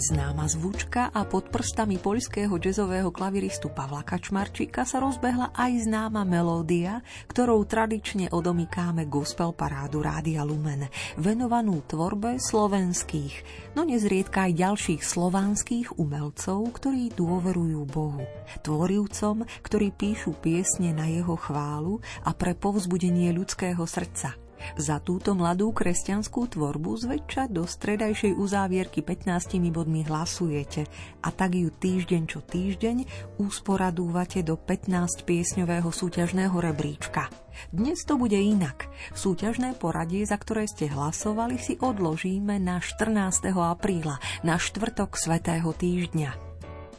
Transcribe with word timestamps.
Známa 0.00 0.48
zvučka 0.48 1.12
a 1.12 1.28
pod 1.28 1.52
prstami 1.52 1.94
poľského 2.00 2.56
jazzového 2.58 3.12
klaviristu 3.14 3.70
Pavla 3.70 4.02
Kačmarčíka 4.02 4.82
sa 4.82 4.98
rozbehla 4.98 5.54
aj 5.54 5.86
známa 5.86 6.26
melódia, 6.26 7.04
ktorou 7.30 7.62
tradične 7.62 8.32
odomykáme 8.32 9.06
gospel 9.06 9.54
parádu 9.54 10.02
Rádia 10.02 10.42
Lumen, 10.42 10.88
venovanú 11.14 11.84
tvorbe 11.86 12.42
slovenských, 12.42 13.34
no 13.78 13.86
nezriedka 13.86 14.50
aj 14.50 14.58
ďalších 14.58 15.02
slovanských 15.04 16.00
umelcov, 16.00 16.58
ktorí 16.80 17.14
dôverujú 17.14 17.80
Bohu. 17.86 18.24
Tvorivcom, 18.66 19.46
ktorí 19.62 19.94
píšu 19.94 20.34
piesne 20.40 20.90
na 20.90 21.06
jeho 21.06 21.38
chválu 21.38 22.02
a 22.26 22.34
pre 22.34 22.58
povzbudenie 22.58 23.30
ľudského 23.30 23.84
srdca– 23.86 24.34
za 24.76 25.00
túto 25.00 25.32
mladú 25.32 25.70
kresťanskú 25.70 26.56
tvorbu 26.56 26.96
zväčša 27.06 27.48
do 27.48 27.64
stredajšej 27.64 28.36
uzávierky 28.36 29.00
15 29.04 29.56
bodmi 29.72 30.04
hlasujete 30.04 30.84
a 31.24 31.28
tak 31.30 31.56
ju 31.56 31.70
týždeň 31.70 32.22
čo 32.26 32.40
týždeň 32.44 32.96
usporadúvate 33.40 34.44
do 34.44 34.58
15 34.58 35.24
piesňového 35.24 35.88
súťažného 35.88 36.54
rebríčka. 36.54 37.32
Dnes 37.70 38.02
to 38.08 38.16
bude 38.16 38.36
inak. 38.36 38.88
Súťažné 39.12 39.76
poradie, 39.76 40.24
za 40.24 40.40
ktoré 40.40 40.64
ste 40.64 40.88
hlasovali, 40.88 41.60
si 41.60 41.76
odložíme 41.76 42.56
na 42.56 42.80
14. 42.80 43.52
apríla, 43.52 44.16
na 44.40 44.56
štvrtok 44.56 45.20
svetého 45.20 45.70
týždňa. 45.76 46.49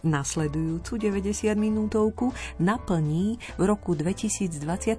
Nasledujúcu 0.01 0.97
90 0.97 1.53
minútovku 1.53 2.33
naplní 2.57 3.37
v 3.57 3.63
roku 3.69 3.93
2021 3.93 4.97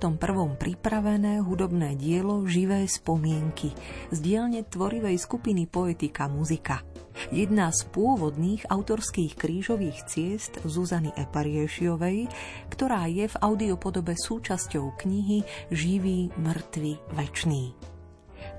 pripravené 0.54 1.42
hudobné 1.42 1.98
dielo 1.98 2.46
Živé 2.46 2.86
spomienky 2.86 3.74
z 4.14 4.18
dielne 4.22 4.62
tvorivej 4.62 5.18
skupiny 5.18 5.66
Poetika 5.66 6.30
muzika. 6.30 6.86
Jedna 7.34 7.74
z 7.74 7.82
pôvodných 7.90 8.70
autorských 8.70 9.34
krížových 9.34 10.06
ciest 10.06 10.62
Zuzany 10.62 11.10
Epariešiovej, 11.18 12.30
ktorá 12.70 13.10
je 13.10 13.26
v 13.26 13.36
audiopodobe 13.42 14.14
súčasťou 14.14 14.96
knihy 15.02 15.42
Živý, 15.74 16.30
mŕtvy, 16.38 16.92
večný. 17.18 17.91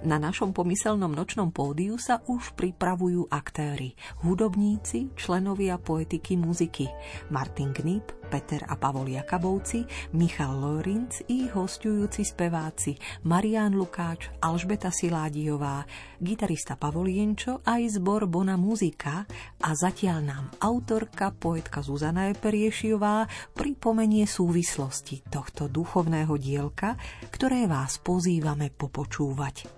Na 0.04 0.20
našom 0.20 0.52
pomyselnom 0.52 1.16
nočnom 1.16 1.56
pódiu 1.56 1.96
sa 1.96 2.20
už 2.28 2.60
pripravujú 2.60 3.32
aktéry, 3.32 3.96
hudobníci, 4.20 5.16
členovia 5.16 5.80
poetiky 5.80 6.36
muziky. 6.36 6.92
Martin 7.32 7.72
Knip, 7.72 8.12
Peter 8.34 8.66
a 8.66 8.74
Pavol 8.82 9.14
Jakabovci, 9.14 9.86
Michal 10.18 10.58
Lorinc 10.58 11.22
i 11.30 11.46
hostujúci 11.54 12.26
speváci 12.26 12.98
Marian 13.30 13.78
Lukáč, 13.78 14.34
Alžbeta 14.42 14.90
Siládiová, 14.90 15.86
gitarista 16.18 16.74
Pavol 16.74 17.14
Jenčo 17.14 17.62
aj 17.62 18.02
zbor 18.02 18.26
Bona 18.26 18.58
Muzika 18.58 19.30
a 19.62 19.70
zatiaľ 19.78 20.20
nám 20.26 20.46
autorka, 20.58 21.30
poetka 21.30 21.86
Zuzana 21.86 22.34
Eperiešiová 22.34 23.30
pripomenie 23.54 24.26
súvislosti 24.26 25.22
tohto 25.30 25.70
duchovného 25.70 26.34
dielka, 26.34 26.98
ktoré 27.30 27.70
vás 27.70 28.02
pozývame 28.02 28.74
popočúvať. 28.74 29.70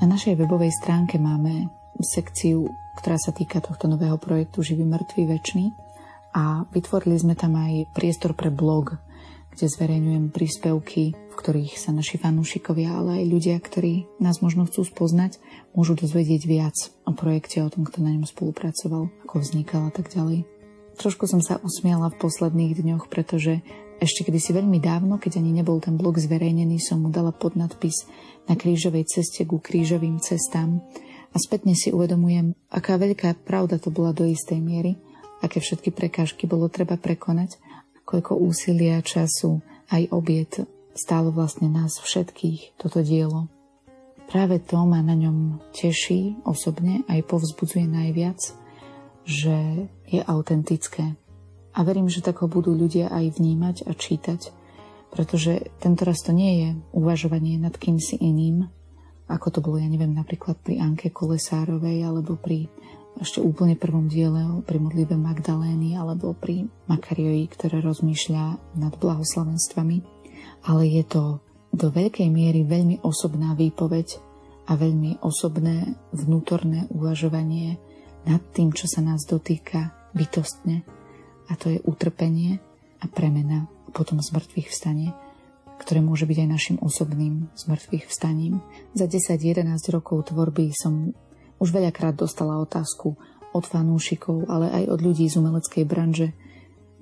Na 0.00 0.08
našej 0.16 0.32
webovej 0.32 0.72
stránke 0.72 1.20
máme 1.20 1.68
sekciu, 2.00 2.72
ktorá 2.96 3.20
sa 3.20 3.36
týka 3.36 3.60
tohto 3.60 3.84
nového 3.84 4.16
projektu 4.16 4.64
Živý, 4.64 4.88
mŕtvý, 4.88 5.22
večný 5.28 5.76
a 6.32 6.64
vytvorili 6.72 7.20
sme 7.20 7.36
tam 7.36 7.60
aj 7.60 7.92
priestor 7.92 8.32
pre 8.32 8.48
blog, 8.48 8.96
kde 9.52 9.68
zverejňujem 9.68 10.32
príspevky, 10.32 11.12
v 11.12 11.34
ktorých 11.36 11.76
sa 11.76 11.92
naši 11.92 12.16
fanúšikovia, 12.16 12.96
ale 12.96 13.20
aj 13.20 13.24
ľudia, 13.28 13.60
ktorí 13.60 14.08
nás 14.24 14.40
možno 14.40 14.64
chcú 14.64 14.88
spoznať, 14.88 15.36
môžu 15.76 16.00
dozvedieť 16.00 16.48
viac 16.48 16.80
o 17.04 17.12
projekte, 17.12 17.60
o 17.60 17.68
tom, 17.68 17.84
kto 17.84 18.00
na 18.00 18.16
ňom 18.16 18.24
spolupracoval, 18.24 19.12
ako 19.28 19.34
vznikal 19.36 19.84
a 19.84 19.92
tak 19.92 20.08
ďalej. 20.08 20.48
Trošku 20.96 21.28
som 21.28 21.44
sa 21.44 21.60
usmiala 21.60 22.08
v 22.08 22.24
posledných 22.24 22.72
dňoch, 22.72 23.12
pretože 23.12 23.60
ešte 24.00 24.24
kedysi 24.24 24.56
veľmi 24.56 24.80
dávno, 24.80 25.20
keď 25.20 25.44
ani 25.44 25.60
nebol 25.60 25.76
ten 25.76 26.00
blog 26.00 26.16
zverejnený, 26.16 26.80
som 26.80 27.04
mu 27.04 27.12
dala 27.12 27.36
podnadpis 27.36 28.08
na 28.48 28.54
krížovej 28.56 29.08
ceste 29.08 29.44
ku 29.44 29.60
krížovým 29.60 30.20
cestám 30.22 30.80
a 31.30 31.36
spätne 31.36 31.76
si 31.76 31.92
uvedomujem, 31.92 32.56
aká 32.72 32.96
veľká 32.96 33.44
pravda 33.46 33.76
to 33.76 33.92
bola 33.92 34.14
do 34.14 34.26
istej 34.26 34.58
miery, 34.58 34.98
aké 35.40 35.62
všetky 35.62 35.90
prekážky 35.94 36.44
bolo 36.48 36.68
treba 36.68 37.00
prekonať, 37.00 37.56
koľko 38.04 38.38
úsilia, 38.40 39.00
času, 39.04 39.62
aj 39.90 40.10
obiet 40.10 40.66
stálo 40.94 41.30
vlastne 41.30 41.70
nás 41.70 42.02
všetkých 42.02 42.76
toto 42.76 43.00
dielo. 43.00 43.46
Práve 44.26 44.62
to 44.62 44.78
ma 44.86 45.02
na 45.02 45.18
ňom 45.18 45.58
teší 45.74 46.38
osobne 46.46 47.02
aj 47.10 47.26
povzbudzuje 47.26 47.86
najviac, 47.86 48.38
že 49.26 49.86
je 50.06 50.20
autentické, 50.22 51.18
a 51.70 51.86
verím, 51.86 52.10
že 52.10 52.22
tak 52.22 52.42
ho 52.42 52.50
budú 52.50 52.74
ľudia 52.74 53.10
aj 53.10 53.38
vnímať 53.38 53.86
a 53.86 53.94
čítať, 53.94 54.50
pretože 55.10 55.70
tento 55.82 56.06
raz 56.06 56.22
to 56.22 56.30
nie 56.30 56.52
je 56.62 56.68
uvažovanie 56.94 57.58
nad 57.58 57.74
kýmsi 57.74 58.18
iným, 58.22 58.70
ako 59.30 59.46
to 59.54 59.58
bolo, 59.62 59.78
ja 59.78 59.86
neviem, 59.86 60.10
napríklad 60.10 60.58
pri 60.58 60.82
Anke 60.82 61.14
Kolesárovej, 61.14 62.02
alebo 62.02 62.34
pri 62.34 62.66
ešte 63.18 63.38
úplne 63.38 63.78
prvom 63.78 64.10
diele 64.10 64.42
pri 64.66 64.82
modlibe 64.82 65.14
Magdalény, 65.14 65.94
alebo 65.94 66.34
pri 66.34 66.66
Makarioji, 66.90 67.46
ktoré 67.50 67.78
rozmýšľa 67.78 68.44
nad 68.78 68.92
blahoslavenstvami. 68.98 70.02
Ale 70.66 70.82
je 70.86 71.04
to 71.06 71.22
do 71.70 71.94
veľkej 71.94 72.26
miery 72.26 72.66
veľmi 72.66 73.06
osobná 73.06 73.54
výpoveď 73.54 74.18
a 74.66 74.74
veľmi 74.74 75.22
osobné 75.22 75.94
vnútorné 76.10 76.90
uvažovanie 76.90 77.78
nad 78.26 78.42
tým, 78.50 78.74
čo 78.74 78.90
sa 78.90 79.02
nás 79.02 79.22
dotýka 79.26 80.10
bytostne 80.14 80.82
a 81.50 81.52
to 81.58 81.74
je 81.74 81.78
utrpenie 81.82 82.62
a 83.02 83.06
premena 83.10 83.66
a 83.90 83.92
potom 83.92 84.22
zmrtvých 84.22 84.70
vstanie, 84.70 85.10
ktoré 85.82 85.98
môže 85.98 86.30
byť 86.30 86.38
aj 86.46 86.48
našim 86.48 86.76
osobným 86.78 87.50
zmrtvých 87.58 88.06
vstaním. 88.06 88.62
Za 88.94 89.10
10-11 89.10 89.66
rokov 89.90 90.30
tvorby 90.30 90.70
som 90.70 91.10
už 91.58 91.74
veľakrát 91.74 92.14
dostala 92.14 92.62
otázku 92.62 93.18
od 93.50 93.64
fanúšikov, 93.66 94.46
ale 94.46 94.70
aj 94.70 94.84
od 94.94 95.00
ľudí 95.02 95.26
z 95.26 95.42
umeleckej 95.42 95.84
branže, 95.90 96.30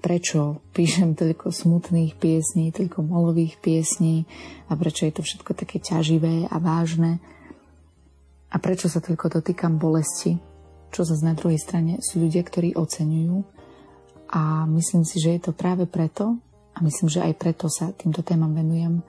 prečo 0.00 0.64
píšem 0.72 1.12
toľko 1.12 1.52
smutných 1.52 2.16
piesní, 2.16 2.72
toľko 2.72 3.04
molových 3.04 3.60
piesní 3.60 4.24
a 4.70 4.78
prečo 4.78 5.04
je 5.04 5.12
to 5.12 5.22
všetko 5.26 5.52
také 5.52 5.76
ťaživé 5.82 6.48
a 6.48 6.56
vážne 6.56 7.20
a 8.48 8.56
prečo 8.56 8.88
sa 8.88 9.04
toľko 9.04 9.42
dotýkam 9.42 9.76
bolesti, 9.76 10.40
čo 10.88 11.04
sa 11.04 11.12
na 11.20 11.36
druhej 11.36 11.60
strane 11.60 12.00
sú 12.00 12.24
ľudia, 12.24 12.40
ktorí 12.40 12.72
oceňujú 12.72 13.36
a 14.32 14.64
myslím 14.70 15.04
si, 15.04 15.20
že 15.20 15.36
je 15.36 15.40
to 15.50 15.52
práve 15.52 15.84
preto, 15.84 16.40
a 16.78 16.86
myslím, 16.86 17.10
že 17.10 17.26
aj 17.26 17.34
preto 17.34 17.66
sa 17.66 17.90
týmto 17.90 18.22
témam 18.22 18.54
venujem, 18.54 19.02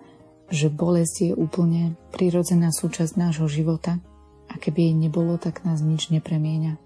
že 0.50 0.74
bolesť 0.74 1.16
je 1.30 1.34
úplne 1.38 1.94
prirodzená 2.10 2.74
súčasť 2.74 3.14
nášho 3.14 3.46
života 3.46 4.02
a 4.50 4.58
keby 4.58 4.90
jej 4.90 4.96
nebolo, 4.98 5.38
tak 5.38 5.62
nás 5.62 5.86
nič 5.86 6.10
nepremieňa. 6.10 6.82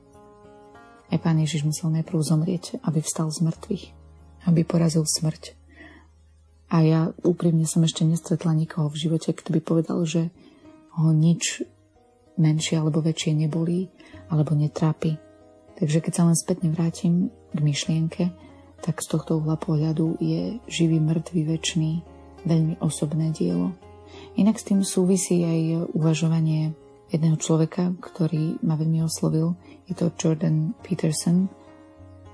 Aj 1.07 1.17
pán 1.23 1.39
Ježiš 1.39 1.63
musel 1.63 1.87
najprv 1.95 2.19
zomrieť, 2.19 2.83
aby 2.83 2.99
vstal 2.99 3.31
z 3.31 3.47
mŕtvych, 3.47 3.85
aby 4.51 4.61
porazil 4.67 5.07
smrť. 5.07 5.55
A 6.67 6.83
ja 6.83 7.01
úprimne 7.23 7.63
som 7.63 7.87
ešte 7.87 8.03
nestretla 8.03 8.51
nikoho 8.51 8.91
v 8.91 8.99
živote, 9.07 9.31
kto 9.31 9.55
by 9.55 9.61
povedal, 9.63 10.03
že 10.03 10.35
ho 10.99 11.15
nič 11.15 11.63
menšie 12.35 12.75
alebo 12.75 12.99
väčšie 12.99 13.31
nebolí 13.39 13.87
alebo 14.27 14.57
netrápi. 14.57 15.15
Takže 15.79 16.03
keď 16.03 16.11
sa 16.11 16.27
len 16.27 16.35
spätne 16.35 16.67
vrátim 16.75 17.31
k 17.55 17.59
myšlienke, 17.61 18.23
tak 18.83 18.99
z 18.99 19.07
tohto 19.15 19.39
uhla 19.39 19.55
pohľadu 19.55 20.19
je 20.19 20.59
živý, 20.67 20.99
mŕtvý, 20.99 21.41
väčší 21.47 22.03
veľmi 22.43 22.83
osobné 22.83 23.31
dielo. 23.31 23.71
Inak 24.35 24.59
s 24.59 24.67
tým 24.67 24.83
súvisí 24.83 25.41
aj 25.41 25.95
uvažovanie 25.95 26.75
jedného 27.07 27.39
človeka, 27.39 27.95
ktorý 28.03 28.59
ma 28.65 28.75
veľmi 28.75 28.99
oslovil. 29.05 29.55
Je 29.87 29.95
to 29.95 30.11
Jordan 30.19 30.75
Peterson. 30.83 31.47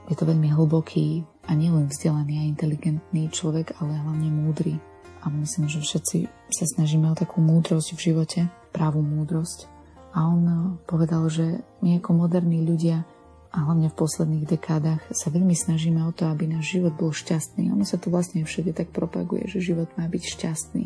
Je 0.10 0.18
to 0.18 0.26
veľmi 0.26 0.50
hlboký 0.50 1.22
a 1.46 1.54
nielen 1.54 1.94
vzdelaný 1.94 2.42
a 2.42 2.50
inteligentný 2.50 3.30
človek, 3.30 3.78
ale 3.78 4.02
hlavne 4.02 4.34
múdry. 4.34 4.82
A 5.22 5.30
myslím, 5.30 5.70
že 5.70 5.84
všetci 5.84 6.18
sa 6.50 6.66
snažíme 6.66 7.12
o 7.12 7.20
takú 7.20 7.44
múdrosť 7.44 7.94
v 7.94 8.04
živote, 8.10 8.40
právú 8.74 9.04
múdrosť. 9.06 9.68
A 10.16 10.26
on 10.26 10.42
povedal, 10.90 11.30
že 11.30 11.62
my 11.86 12.02
ako 12.02 12.26
moderní 12.26 12.66
ľudia 12.66 13.06
a 13.50 13.66
hlavne 13.66 13.90
v 13.90 13.98
posledných 13.98 14.46
dekádach 14.46 15.02
sa 15.10 15.34
veľmi 15.34 15.58
snažíme 15.58 16.06
o 16.06 16.14
to, 16.14 16.30
aby 16.30 16.46
náš 16.46 16.78
život 16.78 16.94
bol 16.94 17.10
šťastný. 17.10 17.74
Ono 17.74 17.82
sa 17.82 17.98
tu 17.98 18.14
vlastne 18.14 18.46
všade 18.46 18.78
tak 18.78 18.94
propaguje, 18.94 19.50
že 19.50 19.74
život 19.74 19.90
má 19.98 20.06
byť 20.06 20.24
šťastný. 20.38 20.86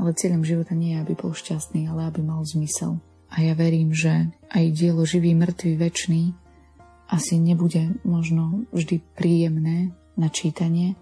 Ale 0.00 0.16
cieľom 0.16 0.40
života 0.40 0.72
nie 0.72 0.96
je, 0.96 1.02
aby 1.04 1.12
bol 1.12 1.36
šťastný, 1.36 1.92
ale 1.92 2.08
aby 2.08 2.24
mal 2.24 2.40
zmysel. 2.40 2.96
A 3.28 3.44
ja 3.44 3.52
verím, 3.52 3.92
že 3.92 4.32
aj 4.48 4.64
dielo 4.72 5.04
živý, 5.04 5.36
mŕtvý, 5.36 5.76
väčší 5.76 6.32
asi 7.10 7.36
nebude 7.36 8.00
možno 8.06 8.64
vždy 8.72 9.02
príjemné 9.18 9.92
na 10.16 10.32
čítanie, 10.32 10.96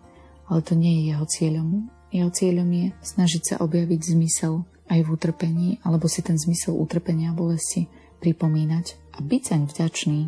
ale 0.48 0.64
to 0.64 0.74
nie 0.74 0.98
je 0.98 1.02
jeho 1.14 1.26
cieľom. 1.28 1.68
Jeho 2.08 2.30
cieľom 2.32 2.68
je 2.72 2.86
snažiť 3.04 3.42
sa 3.44 3.54
objaviť 3.60 4.00
zmysel 4.16 4.64
aj 4.88 5.00
v 5.04 5.08
utrpení, 5.12 5.68
alebo 5.84 6.08
si 6.08 6.24
ten 6.24 6.40
zmysel 6.40 6.74
utrpenia 6.74 7.30
a 7.30 7.36
bolesti 7.36 7.86
pripomínať 8.24 9.14
a 9.14 9.18
byť 9.20 9.42
zaň 9.44 9.62
vďačný, 9.68 10.20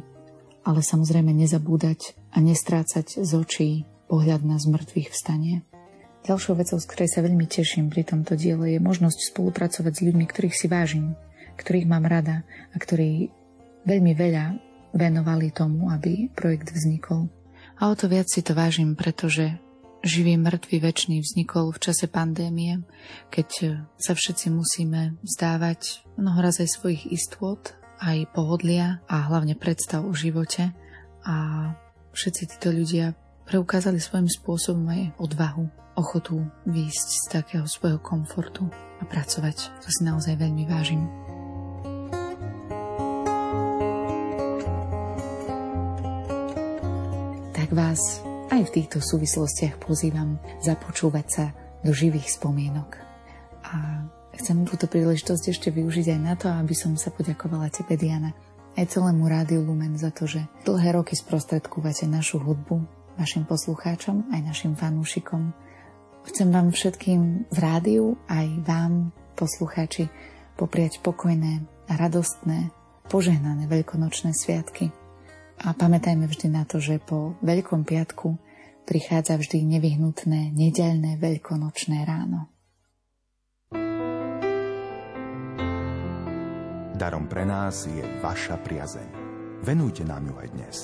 ale 0.64 0.80
samozrejme 0.84 1.32
nezabúdať 1.32 2.16
a 2.34 2.38
nestrácať 2.44 3.20
z 3.20 3.30
očí 3.36 3.70
pohľad 4.10 4.42
na 4.44 4.58
zmrtvých 4.58 5.14
vstanie. 5.14 5.62
Ďalšou 6.20 6.58
vecou, 6.60 6.76
z 6.76 6.84
ktorej 6.84 7.10
sa 7.16 7.24
veľmi 7.24 7.46
teším 7.48 7.88
pri 7.88 8.04
tomto 8.04 8.36
diele, 8.36 8.76
je 8.76 8.80
možnosť 8.80 9.32
spolupracovať 9.32 9.92
s 9.96 10.04
ľuďmi, 10.04 10.24
ktorých 10.28 10.56
si 10.56 10.66
vážim, 10.68 11.16
ktorých 11.56 11.88
mám 11.88 12.04
rada 12.04 12.44
a 12.72 12.76
ktorí 12.76 13.32
veľmi 13.88 14.12
veľa 14.12 14.44
venovali 14.92 15.48
tomu, 15.48 15.88
aby 15.88 16.28
projekt 16.36 16.76
vznikol. 16.76 17.32
A 17.80 17.88
o 17.88 17.94
to 17.96 18.12
viac 18.12 18.28
si 18.28 18.44
to 18.44 18.52
vážim, 18.52 18.92
pretože 18.92 19.56
živý 20.04 20.36
mŕtvy 20.36 20.76
väčší 20.84 21.24
vznikol 21.24 21.72
v 21.72 21.80
čase 21.80 22.04
pandémie, 22.08 22.84
keď 23.32 23.80
sa 23.96 24.12
všetci 24.12 24.52
musíme 24.52 25.16
vzdávať 25.24 26.04
mnohoraz 26.20 26.60
aj 26.60 26.68
svojich 26.68 27.08
istôt, 27.08 27.60
aj 28.00 28.32
pohodlia 28.32 29.05
a 29.05 29.29
hlavne 29.29 29.55
predstav 29.55 30.02
o 30.02 30.17
živote. 30.17 30.73
A 31.29 31.35
všetci 32.17 32.56
títo 32.56 32.73
ľudia 32.73 33.12
preukázali 33.44 34.00
svojím 34.00 34.32
spôsobom 34.32 34.88
aj 34.88 35.02
odvahu, 35.20 35.64
ochotu 36.00 36.41
výjsť 36.64 37.08
z 37.12 37.25
takého 37.29 37.67
svojho 37.69 38.00
komfortu 38.00 38.64
a 39.00 39.05
pracovať. 39.05 39.69
To 39.85 39.88
si 39.93 40.00
naozaj 40.02 40.41
veľmi 40.41 40.64
vážim. 40.64 41.05
Tak 47.52 47.69
vás 47.76 48.25
aj 48.50 48.67
v 48.67 48.75
týchto 48.81 48.99
súvislostiach 48.99 49.79
pozývam 49.79 50.41
započúvať 50.64 51.26
sa 51.29 51.44
do 51.85 51.93
živých 51.93 52.32
spomienok. 52.32 52.99
A 53.62 54.05
chcem 54.36 54.62
túto 54.66 54.86
príležitosť 54.86 55.44
ešte 55.50 55.68
využiť 55.74 56.06
aj 56.14 56.20
na 56.20 56.34
to, 56.38 56.46
aby 56.50 56.74
som 56.76 56.94
sa 56.94 57.10
poďakovala 57.10 57.72
tebe, 57.72 57.96
Diana, 57.98 58.36
aj 58.78 58.94
celému 58.96 59.26
Rádiu 59.26 59.66
Lumen 59.66 59.98
za 59.98 60.14
to, 60.14 60.30
že 60.30 60.46
dlhé 60.62 60.94
roky 60.94 61.18
sprostredkúvate 61.18 62.06
našu 62.06 62.38
hudbu 62.38 63.00
vašim 63.18 63.44
poslucháčom, 63.44 64.32
aj 64.32 64.40
našim 64.40 64.72
fanúšikom. 64.78 65.52
Chcem 66.24 66.48
vám 66.48 66.72
všetkým 66.72 67.50
v 67.52 67.58
rádiu, 67.58 68.16
aj 68.28 68.46
vám, 68.64 69.12
poslucháči, 69.36 70.08
popriať 70.56 71.00
pokojné, 71.00 71.64
radostné, 71.88 72.72
požehnané 73.08 73.68
veľkonočné 73.68 74.36
sviatky. 74.36 74.92
A 75.60 75.76
pamätajme 75.76 76.24
vždy 76.24 76.48
na 76.48 76.64
to, 76.64 76.80
že 76.80 77.00
po 77.00 77.36
Veľkom 77.44 77.84
piatku 77.84 78.40
prichádza 78.88 79.36
vždy 79.36 79.76
nevyhnutné 79.76 80.56
nedeľné 80.56 81.20
veľkonočné 81.20 82.04
ráno. 82.08 82.48
Darom 87.00 87.25
pre 87.25 87.49
nás 87.49 87.88
je 87.88 88.05
vaša 88.20 88.61
priazeň. 88.61 89.08
Venujte 89.64 90.05
nám 90.05 90.20
ju 90.29 90.35
aj 90.37 90.49
dnes. 90.52 90.76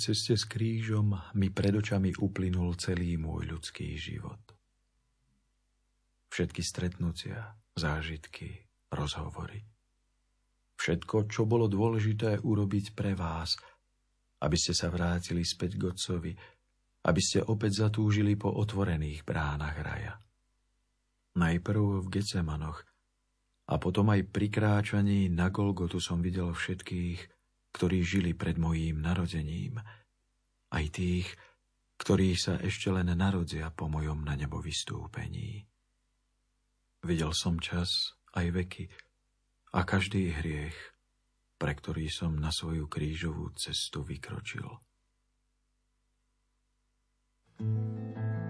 Ceste 0.00 0.34
s 0.34 0.48
krížom 0.48 1.12
mi 1.36 1.52
pred 1.52 1.76
očami 1.76 2.16
uplynul 2.16 2.80
celý 2.80 3.20
môj 3.20 3.52
ľudský 3.52 3.92
život. 4.00 4.40
Všetky 6.32 6.64
stretnutia, 6.64 7.52
zážitky, 7.76 8.64
rozhovory. 8.88 9.60
Všetko, 10.80 11.28
čo 11.28 11.44
bolo 11.44 11.68
dôležité 11.68 12.40
urobiť 12.40 12.96
pre 12.96 13.12
vás, 13.12 13.60
aby 14.40 14.56
ste 14.56 14.72
sa 14.72 14.88
vrátili 14.88 15.44
späť 15.44 15.76
k 15.76 15.82
Otcovi, 15.92 16.32
aby 17.04 17.20
ste 17.20 17.44
opäť 17.44 17.84
zatúžili 17.84 18.40
po 18.40 18.48
otvorených 18.48 19.20
bránach 19.28 19.76
raja. 19.76 20.16
Najprv 21.36 22.04
v 22.04 22.06
Getsemanoch 22.08 22.80
a 23.70 23.78
potom 23.78 24.10
aj 24.10 24.26
pri 24.32 24.48
kráčaní 24.50 25.30
na 25.30 25.52
Golgotu 25.52 26.02
som 26.02 26.18
videl 26.18 26.50
všetkých, 26.50 27.39
ktorí 27.70 28.02
žili 28.02 28.32
pred 28.34 28.58
mojím 28.58 29.02
narodením, 29.02 29.78
aj 30.70 30.84
tých, 30.94 31.28
ktorí 32.00 32.32
sa 32.38 32.56
ešte 32.58 32.88
len 32.88 33.12
narodia 33.12 33.68
po 33.70 33.90
mojom 33.90 34.24
na 34.24 34.34
nebo 34.38 34.62
vystúpení. 34.62 35.68
Videl 37.04 37.32
som 37.32 37.60
čas 37.60 38.16
aj 38.36 38.46
veky 38.52 38.84
a 39.76 39.84
každý 39.84 40.32
hriech, 40.32 40.76
pre 41.60 41.72
ktorý 41.76 42.08
som 42.08 42.36
na 42.36 42.48
svoju 42.48 42.88
krížovú 42.88 43.52
cestu 43.56 44.02
vykročil. 44.04 44.80
thank 47.60 48.44
you 48.44 48.49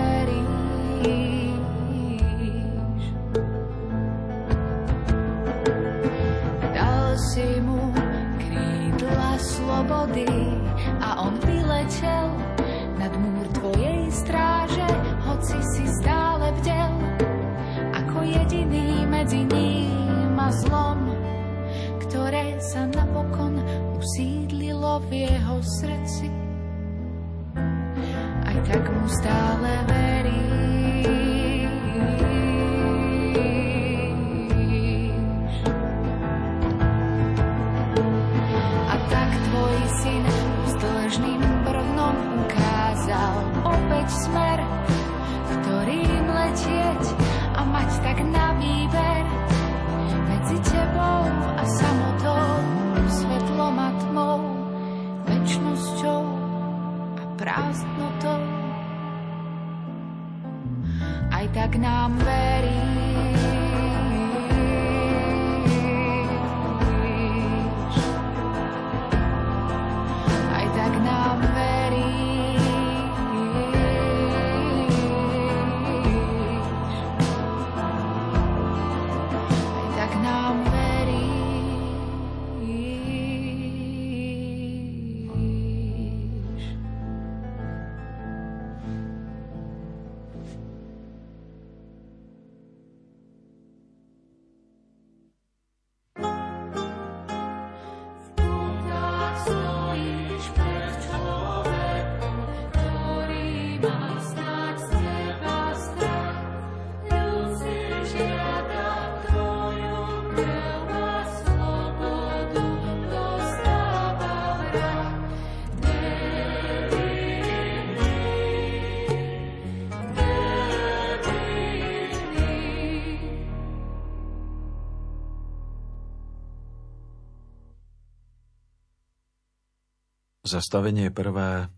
Zastavenie 130.51 131.15
prvé, 131.15 131.71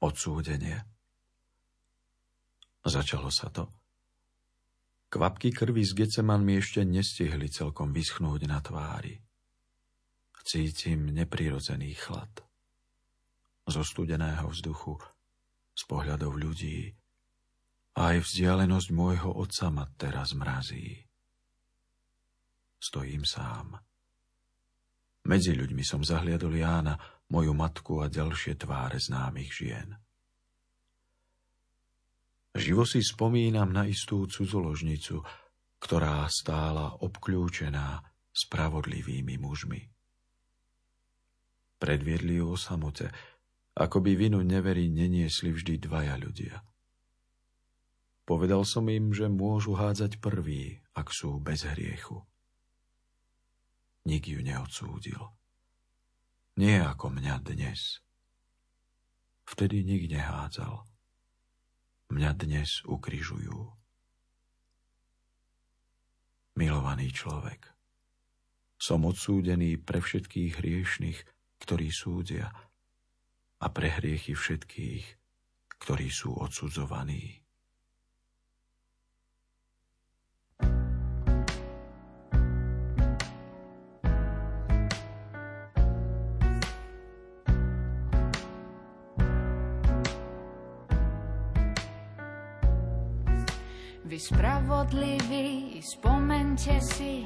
odsúdenie. 0.00 0.80
Začalo 2.80 3.28
sa 3.28 3.52
to. 3.52 3.68
Kvapky 5.12 5.52
krvi 5.52 5.84
z 5.84 5.92
Geceman 5.92 6.40
mi 6.40 6.56
ešte 6.56 6.88
nestihli 6.88 7.52
celkom 7.52 7.92
vyschnúť 7.92 8.48
na 8.48 8.64
tvári. 8.64 9.20
Cítim 10.40 11.12
neprirodzený 11.12 11.92
chlad. 12.00 12.32
Zo 13.68 13.84
studeného 13.84 14.48
vzduchu, 14.48 14.96
z 15.76 15.82
pohľadov 15.84 16.32
ľudí, 16.32 16.88
aj 17.92 18.24
vzdialenosť 18.24 18.88
môjho 18.88 19.36
otca 19.36 19.68
ma 19.68 19.84
teraz 20.00 20.32
mrazí. 20.32 20.96
Stojím 22.80 23.28
sám. 23.28 23.76
Medzi 25.28 25.52
ľuďmi 25.52 25.84
som 25.84 26.00
zahliadol 26.00 26.56
Jána, 26.56 27.17
moju 27.28 27.52
matku 27.52 28.00
a 28.00 28.08
ďalšie 28.08 28.56
tváre 28.56 28.96
známych 28.96 29.52
žien. 29.52 29.96
Živo 32.58 32.82
si 32.88 33.04
spomínam 33.04 33.70
na 33.70 33.84
istú 33.86 34.24
cudzoložnicu, 34.26 35.22
ktorá 35.78 36.26
stála 36.26 36.98
obklúčená 36.98 38.02
spravodlivými 38.34 39.38
mužmi. 39.38 39.86
Predviedli 41.78 42.42
ju 42.42 42.54
o 42.54 42.58
samote, 42.58 43.14
ako 43.78 44.02
by 44.02 44.18
vinu 44.18 44.42
neverí 44.42 44.90
neniesli 44.90 45.54
vždy 45.54 45.78
dvaja 45.78 46.18
ľudia. 46.18 46.66
Povedal 48.26 48.66
som 48.66 48.90
im, 48.90 49.14
že 49.14 49.30
môžu 49.30 49.78
hádzať 49.78 50.18
prvý, 50.18 50.82
ak 50.98 51.14
sú 51.14 51.38
bez 51.38 51.62
hriechu. 51.62 52.26
Nik 54.04 54.26
ju 54.26 54.42
neodsúdil. 54.42 55.37
Nie 56.58 56.82
ako 56.82 57.14
mňa 57.14 57.38
dnes. 57.46 58.02
Vtedy 59.46 59.86
nik 59.86 60.10
nehádzal. 60.10 60.82
Mňa 62.10 62.30
dnes 62.34 62.82
ukrižujú. 62.82 63.78
Milovaný 66.58 67.14
človek, 67.14 67.62
som 68.74 69.06
odsúdený 69.06 69.78
pre 69.78 70.02
všetkých 70.02 70.58
hriešných, 70.58 71.18
ktorí 71.62 71.94
súdia 71.94 72.50
a 73.62 73.66
pre 73.70 73.94
hriechy 73.94 74.34
všetkých, 74.34 75.06
ktorí 75.78 76.10
sú 76.10 76.34
odsudzovaní. 76.42 77.38
Vy 94.18 94.34
spravodliví, 94.34 95.78
spomente 95.78 96.82
si 96.82 97.22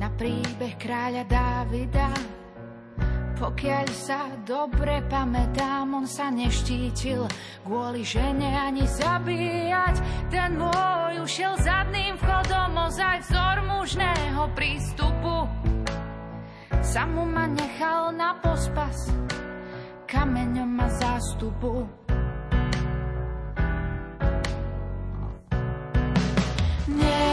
na 0.00 0.08
príbeh 0.08 0.80
kráľa 0.80 1.28
Dávida. 1.28 2.08
Pokiaľ 3.36 3.86
sa 3.92 4.32
dobre 4.40 5.04
pamätám, 5.12 5.92
on 5.92 6.08
sa 6.08 6.32
neštítil 6.32 7.28
kvôli 7.68 8.00
žene 8.00 8.48
ani 8.48 8.88
zabíjať. 8.88 10.00
Ten 10.32 10.56
môj 10.56 11.20
ušiel 11.20 11.60
zadným 11.60 12.16
vchodom, 12.16 12.80
ozaj 12.80 13.20
vzor 13.28 13.60
mužného 13.68 14.56
prístupu. 14.56 15.52
Samu 16.80 17.28
ma 17.28 17.44
nechal 17.44 18.16
na 18.16 18.40
pospas, 18.40 19.12
kameňom 20.08 20.80
ma 20.80 20.88
zástupu. 20.88 21.99
Yeah. 26.98 27.29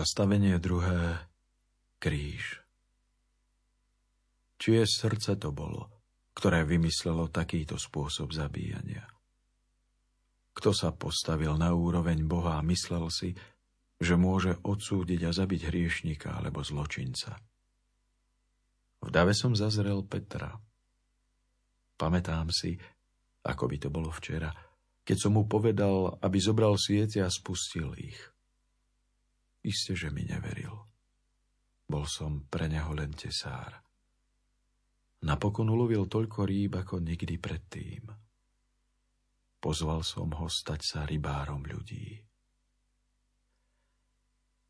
Zastavenie 0.00 0.56
druhé. 0.56 1.28
Kríž. 2.00 2.64
Čie 4.56 4.88
srdce 4.88 5.36
to 5.36 5.52
bolo, 5.52 5.92
ktoré 6.32 6.64
vymyslelo 6.64 7.28
takýto 7.28 7.76
spôsob 7.76 8.32
zabíjania? 8.32 9.04
Kto 10.56 10.72
sa 10.72 10.96
postavil 10.96 11.52
na 11.60 11.76
úroveň 11.76 12.24
Boha 12.24 12.56
a 12.56 12.64
myslel 12.64 13.12
si, 13.12 13.36
že 14.00 14.16
môže 14.16 14.56
odsúdiť 14.64 15.20
a 15.28 15.36
zabiť 15.36 15.68
hriešnika 15.68 16.32
alebo 16.32 16.64
zločinca? 16.64 17.36
V 19.04 19.08
dave 19.12 19.36
som 19.36 19.52
zazrel 19.52 20.00
Petra. 20.08 20.56
Pamätám 22.00 22.48
si, 22.48 22.72
ako 23.44 23.68
by 23.68 23.76
to 23.76 23.92
bolo 23.92 24.08
včera, 24.16 24.48
keď 25.04 25.16
som 25.28 25.36
mu 25.36 25.44
povedal, 25.44 26.16
aby 26.24 26.40
zobral 26.40 26.80
siete 26.80 27.20
a 27.20 27.28
spustil 27.28 27.92
ich. 28.00 28.29
Isté, 29.60 29.92
že 29.92 30.08
mi 30.08 30.24
neveril. 30.24 30.72
Bol 31.84 32.08
som 32.08 32.48
pre 32.48 32.70
neho 32.70 32.94
len 32.96 33.12
tesár. 33.12 33.82
Napokon 35.20 35.68
ulovil 35.68 36.08
toľko 36.08 36.48
rýb, 36.48 36.80
ako 36.80 37.04
nikdy 37.04 37.36
predtým. 37.36 38.08
Pozval 39.60 40.00
som 40.00 40.32
ho 40.32 40.48
stať 40.48 40.80
sa 40.80 41.00
rybárom 41.04 41.60
ľudí. 41.68 42.24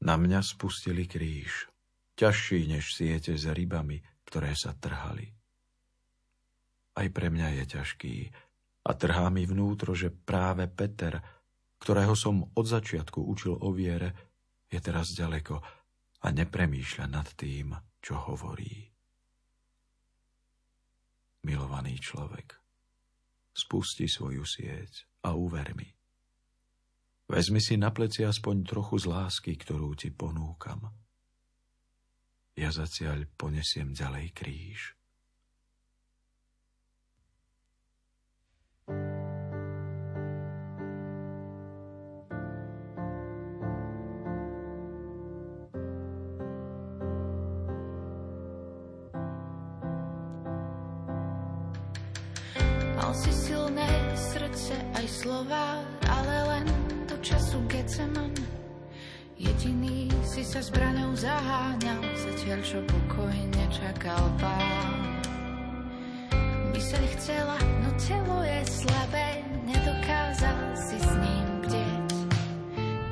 Na 0.02 0.18
mňa 0.18 0.42
spustili 0.42 1.06
kríž, 1.06 1.71
ťažší 2.19 2.67
než 2.67 2.97
siete 2.97 3.38
s 3.38 3.47
rybami, 3.47 4.02
ktoré 4.26 4.58
sa 4.58 4.75
trhali. 4.75 5.30
Aj 6.99 7.06
pre 7.15 7.30
mňa 7.30 7.62
je 7.62 7.65
ťažký 7.78 8.17
a 8.82 8.91
trhá 8.97 9.30
mi 9.30 9.47
vnútro, 9.47 9.95
že 9.95 10.10
práve 10.10 10.67
Peter, 10.67 11.23
ktorého 11.78 12.19
som 12.19 12.50
od 12.58 12.67
začiatku 12.67 13.23
učil 13.23 13.54
o 13.54 13.71
viere, 13.71 14.29
je 14.71 14.78
teraz 14.78 15.13
ďaleko 15.13 15.59
a 16.23 16.26
nepremýšľa 16.30 17.06
nad 17.11 17.26
tým, 17.35 17.75
čo 17.99 18.15
hovorí. 18.30 18.87
Milovaný 21.43 21.99
človek, 21.99 22.54
spusti 23.50 24.06
svoju 24.06 24.45
sieť 24.47 25.26
a 25.26 25.35
uver 25.35 25.75
mi. 25.75 25.89
Vezmi 27.30 27.63
si 27.63 27.78
na 27.78 27.95
pleci 27.95 28.26
aspoň 28.26 28.56
trochu 28.67 29.02
z 29.02 29.06
lásky, 29.06 29.52
ktorú 29.54 29.95
ti 29.95 30.11
ponúkam. 30.11 30.91
Ja 32.59 32.75
zaciaľ 32.75 33.30
ponesiem 33.39 33.95
ďalej 33.95 34.26
kríž. 34.35 35.00
Slova, 55.20 55.84
ale 56.08 56.36
len 56.49 56.66
do 57.04 57.16
času 57.20 57.60
Geceman. 57.68 58.32
Jediný 59.40 60.08
si 60.25 60.44
sa 60.44 60.60
zbraňou 60.60 61.16
zaháňal, 61.16 62.00
zatiaľ 62.16 62.60
čo 62.64 62.78
pokojne 62.84 63.64
čakal 63.73 64.20
pán. 64.40 65.20
Myseľ 66.73 67.04
chcela, 67.16 67.58
no 67.84 67.90
telo 68.00 68.40
je 68.44 68.60
slabé, 68.68 69.44
nedokázal 69.68 70.76
si 70.76 70.96
s 70.96 71.12
ním 71.20 71.46
bdieť. 71.64 72.10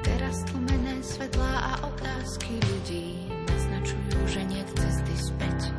Teraz 0.05 0.45
tlumené 0.49 1.01
svetlá 1.05 1.77
a 1.77 1.89
otázky 1.89 2.61
ľudí 2.61 3.29
naznačujú, 3.49 4.21
že 4.29 4.41
nie 4.49 4.63
cesty 4.77 5.15
späť. 5.17 5.78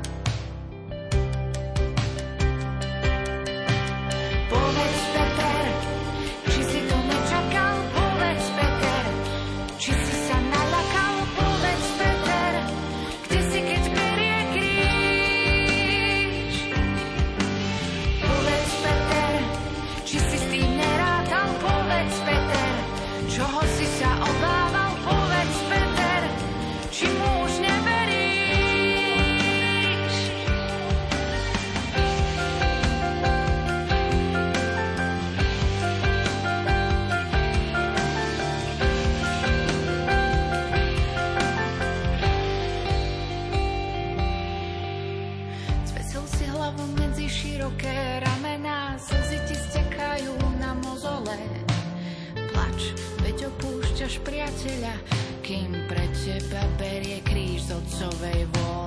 spasiteľa, 54.59 54.95
kým 55.39 55.71
pre 55.87 56.03
teba 56.11 56.59
berie 56.75 57.23
kríž 57.23 57.71
z 57.71 57.79
otcovej 57.79 58.43
vôle. 58.59 58.78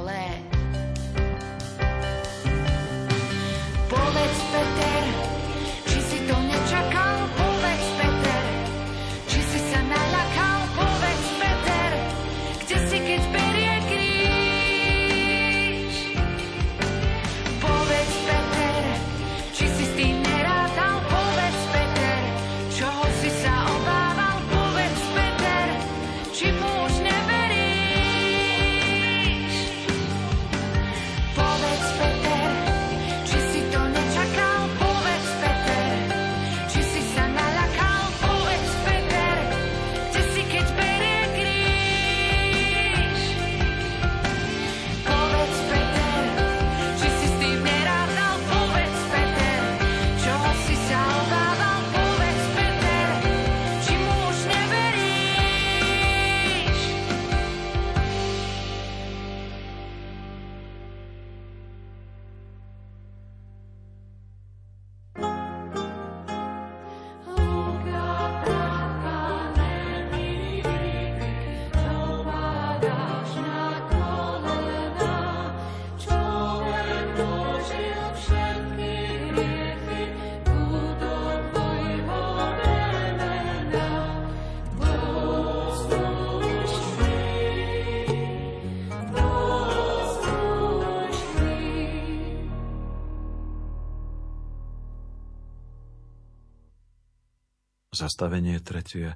Zastavenie 98.22 98.62
tretie. 98.62 99.10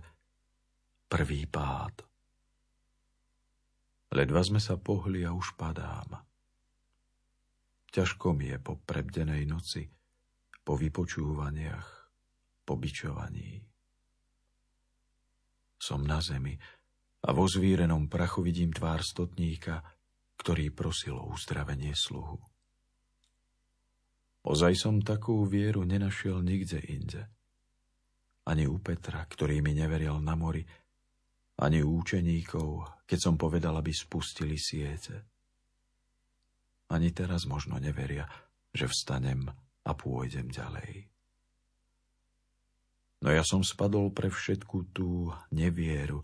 Prvý 1.07 1.47
pád. 1.47 2.03
Ledva 4.11 4.43
sme 4.43 4.59
sa 4.59 4.83
pohli 4.83 5.23
a 5.23 5.31
už 5.31 5.55
padám. 5.55 6.27
Ťažko 7.95 8.35
mi 8.35 8.51
je 8.51 8.59
po 8.59 8.75
prebdenej 8.83 9.47
noci, 9.47 9.87
po 10.67 10.75
vypočúvaniach, 10.75 11.87
po 12.67 12.75
bičovaní. 12.75 13.63
Som 15.79 16.03
na 16.03 16.19
zemi 16.19 16.59
A 17.23 17.31
vo 17.31 17.47
zvírenom 17.47 18.11
prachu 18.11 18.43
vidím 18.43 18.75
tvár 18.75 19.07
stotníka, 19.07 19.87
ktorý 20.35 20.75
prosil 20.75 21.15
o 21.15 21.31
uzdravenie 21.31 21.95
sluhu. 21.95 22.43
Ozaj 24.43 24.75
som 24.75 24.99
takú 24.99 25.47
vieru 25.47 25.87
nenašiel 25.87 26.43
nikde 26.43 26.83
inde. 26.83 27.36
Ani 28.47 28.65
u 28.71 28.79
Petra, 28.79 29.27
ktorý 29.27 29.59
mi 29.59 29.75
neveril 29.75 30.23
na 30.23 30.39
mori, 30.39 30.63
ani 31.59 31.83
u 31.83 31.99
učeníkov, 31.99 33.03
keď 33.09 33.19
som 33.19 33.35
povedal, 33.35 33.75
aby 33.75 33.91
spustili 33.91 34.55
siete. 34.55 35.27
Ani 36.93 37.11
teraz 37.11 37.49
možno 37.51 37.81
neveria, 37.83 38.31
že 38.71 38.87
vstanem 38.87 39.51
a 39.83 39.91
pôjdem 39.97 40.47
ďalej. 40.47 41.11
No 43.27 43.35
ja 43.35 43.43
som 43.43 43.67
spadol 43.67 44.15
pre 44.15 44.31
všetku 44.31 44.95
tú 44.95 45.35
nevieru 45.51 46.23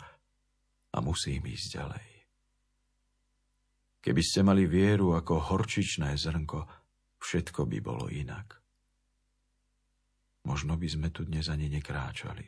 a 0.94 1.02
musím 1.02 1.42
ísť 1.48 1.68
ďalej. 1.74 2.08
Keby 4.02 4.22
ste 4.22 4.46
mali 4.46 4.70
vieru 4.70 5.18
ako 5.18 5.50
horčičné 5.50 6.14
zrnko, 6.14 6.70
všetko 7.18 7.66
by 7.66 7.78
bolo 7.82 8.06
inak. 8.06 8.61
Možno 10.42 10.74
by 10.74 10.88
sme 10.90 11.08
tu 11.14 11.22
dnes 11.22 11.46
ani 11.46 11.70
nekráčali. 11.70 12.42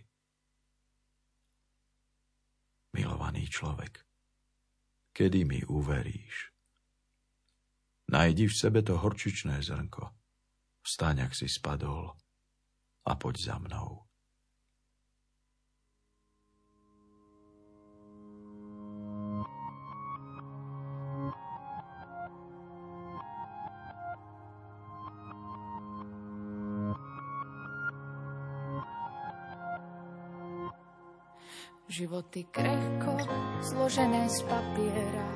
Milovaný 2.94 3.50
človek, 3.50 4.06
kedy 5.10 5.42
mi 5.42 5.60
uveríš? 5.66 6.54
Najdi 8.10 8.46
v 8.46 8.54
sebe 8.54 8.84
to 8.84 9.00
horčičné 9.00 9.58
zrnko. 9.64 10.12
Vstaň, 10.84 11.26
ak 11.26 11.32
si 11.32 11.48
spadol 11.48 12.12
a 13.08 13.12
poď 13.16 13.34
za 13.40 13.56
mnou. 13.58 14.03
Životy 31.84 32.48
krehko, 32.48 33.12
zložené 33.60 34.24
z 34.32 34.40
papiera, 34.48 35.28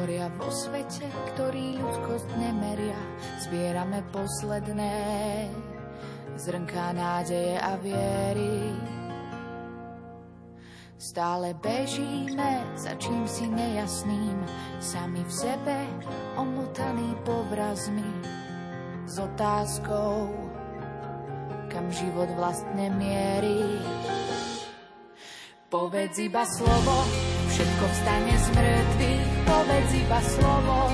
horia 0.00 0.32
vo 0.40 0.48
svete, 0.48 1.04
ktorý 1.04 1.76
ľudskosť 1.84 2.32
nemeria. 2.40 2.96
Zbierame 3.44 4.00
posledné 4.08 4.96
zrnká 6.40 6.96
nádeje 6.96 7.60
a 7.60 7.76
viery. 7.76 8.72
Stále 10.96 11.52
bežíme 11.60 12.72
za 12.72 12.96
čím 12.96 13.28
si 13.28 13.44
nejasným, 13.52 14.48
sami 14.80 15.20
v 15.20 15.32
sebe 15.44 15.76
omotaný 16.40 17.12
povrazmi 17.20 18.08
s 19.04 19.20
otázkou, 19.20 20.32
kam 21.68 21.84
život 21.92 22.32
vlastne 22.32 22.88
mierí. 22.96 23.76
Povedz 25.72 26.20
iba 26.20 26.44
slovo, 26.44 27.08
všetko 27.48 27.84
vstane 27.96 28.34
z 28.36 28.46
mŕtvych, 28.52 29.24
povedz 29.48 29.90
iba 30.04 30.20
slovo. 30.20 30.92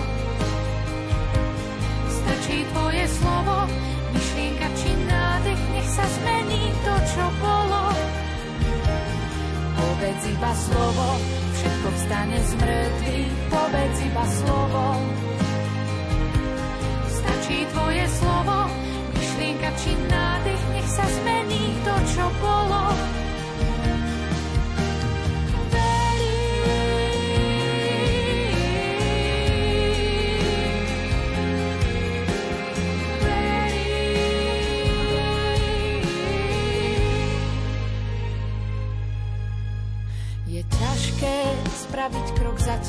Stačí 2.07 2.63
tvoje 2.71 3.05
slovo, 3.11 3.67
myšlienka 4.15 4.69
či 4.79 4.91
nádech, 5.11 5.63
nech 5.75 5.91
sa 5.91 6.07
zmení 6.07 6.71
to, 6.87 6.95
čo 7.11 7.25
bolo. 7.43 7.91
Povedz 9.83 10.23
iba 10.31 10.53
slovo, 10.55 11.07
všetko 11.59 11.89
vstane 11.99 12.39
z 12.39 12.53
mŕtvych, 12.63 13.35
povedz 13.51 13.99
iba 14.07 14.25
slovo. 14.31 14.85
Stačí 17.19 17.67
tvoje 17.75 18.07
slovo, 18.15 18.71
myšlienka 19.11 19.71
či 19.75 19.91
nádech, 20.07 20.63
nech 20.71 20.87
sa 20.95 21.07
zmení 21.19 21.67
to, 21.83 21.95
čo 22.15 22.31
bolo. 22.39 22.95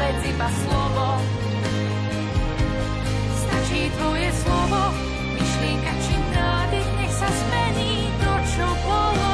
povedz 0.00 0.24
iba 0.32 0.48
slovo. 0.64 1.06
Stačí 3.36 3.92
tvoje 4.00 4.28
slovo, 4.32 4.82
myšlienka 5.36 5.92
či 6.00 6.14
nádych, 6.32 6.88
nech 6.96 7.12
sa 7.12 7.28
zmení 7.28 8.08
to, 8.16 8.32
čo 8.56 8.66
bolo. 8.88 9.29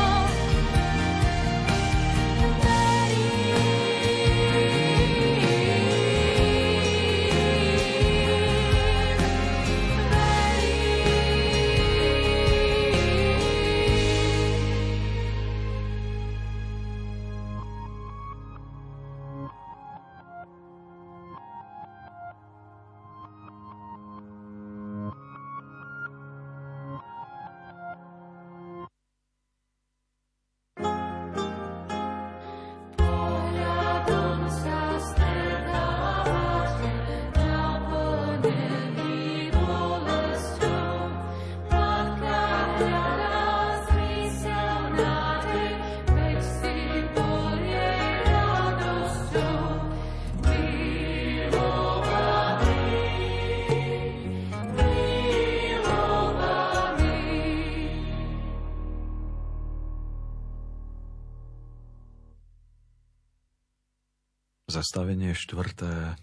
Zastavenie 64.86 65.34
štvrté. 65.34 66.14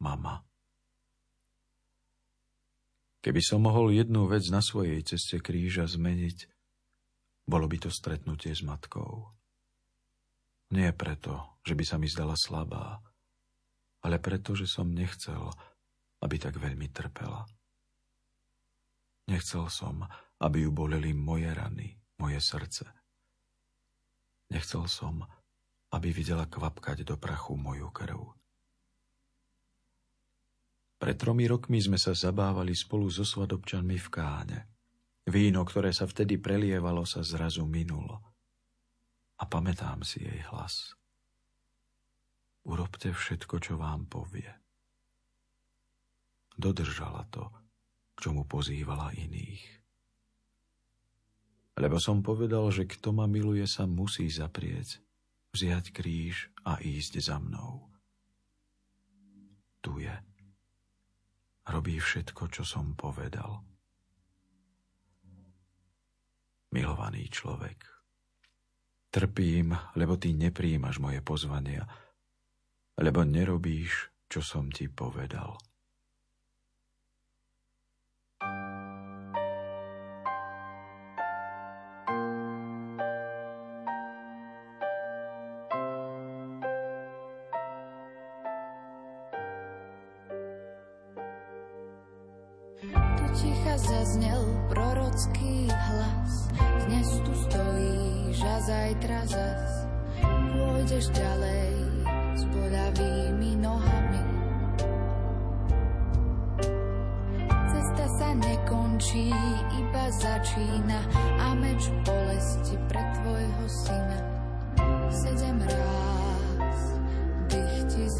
Mama. 0.00 0.40
Keby 3.20 3.44
som 3.44 3.60
mohol 3.60 3.92
jednu 3.92 4.24
vec 4.32 4.48
na 4.48 4.64
svojej 4.64 5.04
ceste 5.04 5.44
kríža 5.44 5.84
zmeniť, 5.84 6.48
bolo 7.44 7.68
by 7.68 7.84
to 7.84 7.92
stretnutie 7.92 8.56
s 8.56 8.64
matkou. 8.64 9.36
Nie 10.72 10.96
preto, 10.96 11.60
že 11.60 11.76
by 11.76 11.84
sa 11.84 12.00
mi 12.00 12.08
zdala 12.08 12.32
slabá, 12.32 13.04
ale 14.08 14.16
preto, 14.16 14.56
že 14.56 14.64
som 14.64 14.88
nechcel, 14.88 15.52
aby 16.24 16.40
tak 16.40 16.56
veľmi 16.56 16.88
trpela. 16.88 17.44
Nechcel 19.28 19.68
som, 19.68 20.08
aby 20.40 20.64
ju 20.64 20.72
boleli 20.72 21.12
moje 21.12 21.52
rany, 21.52 21.92
moje 22.24 22.40
srdce. 22.40 22.88
Nechcel 24.48 24.88
som, 24.88 25.28
aby 25.90 26.08
videla 26.14 26.46
kvapkať 26.46 27.02
do 27.02 27.18
prachu 27.18 27.58
moju 27.58 27.90
krv. 27.90 28.22
Pred 31.00 31.16
tromi 31.16 31.48
rokmi 31.48 31.80
sme 31.80 31.96
sa 31.96 32.12
zabávali 32.12 32.76
spolu 32.76 33.08
so 33.08 33.24
svadobčanmi 33.24 33.96
v 33.96 34.08
káne. 34.12 34.58
Víno, 35.24 35.64
ktoré 35.64 35.96
sa 35.96 36.04
vtedy 36.04 36.36
prelievalo, 36.36 37.08
sa 37.08 37.24
zrazu 37.24 37.64
minulo. 37.64 38.20
A 39.40 39.48
pamätám 39.48 40.04
si 40.04 40.20
jej 40.20 40.44
hlas. 40.52 40.92
Urobte 42.68 43.16
všetko, 43.16 43.56
čo 43.64 43.80
vám 43.80 44.04
povie. 44.04 44.52
Dodržala 46.60 47.24
to, 47.32 47.48
k 48.12 48.28
čomu 48.28 48.44
pozývala 48.44 49.16
iných. 49.16 49.64
Lebo 51.80 51.96
som 51.96 52.20
povedal, 52.20 52.68
že 52.68 52.84
kto 52.84 53.16
ma 53.16 53.24
miluje, 53.24 53.64
sa 53.64 53.88
musí 53.88 54.28
zaprieť, 54.28 55.00
vziať 55.50 55.90
kríž 55.94 56.50
a 56.62 56.78
ísť 56.78 57.18
za 57.18 57.36
mnou. 57.42 57.90
Tu 59.80 60.04
je. 60.04 60.16
Robí 61.70 61.96
všetko, 61.96 62.50
čo 62.50 62.62
som 62.66 62.98
povedal. 62.98 63.62
Milovaný 66.70 67.26
človek, 67.26 67.82
trpím, 69.10 69.74
lebo 69.98 70.14
ty 70.14 70.30
nepríjimaš 70.30 71.02
moje 71.02 71.18
pozvania, 71.18 71.82
lebo 72.94 73.26
nerobíš, 73.26 74.14
čo 74.30 74.38
som 74.38 74.70
ti 74.70 74.86
povedal. 74.86 75.58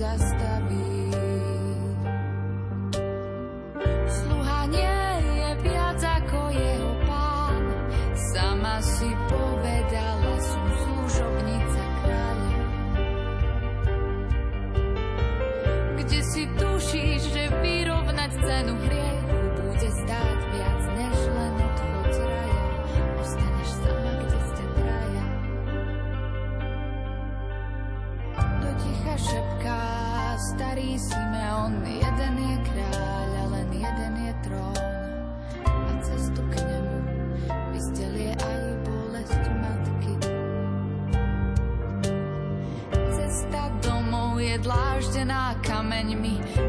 zastaví. 0.00 0.89
Dých 45.82 46.04
ti 46.04 46.16
zastaví. 46.16 46.59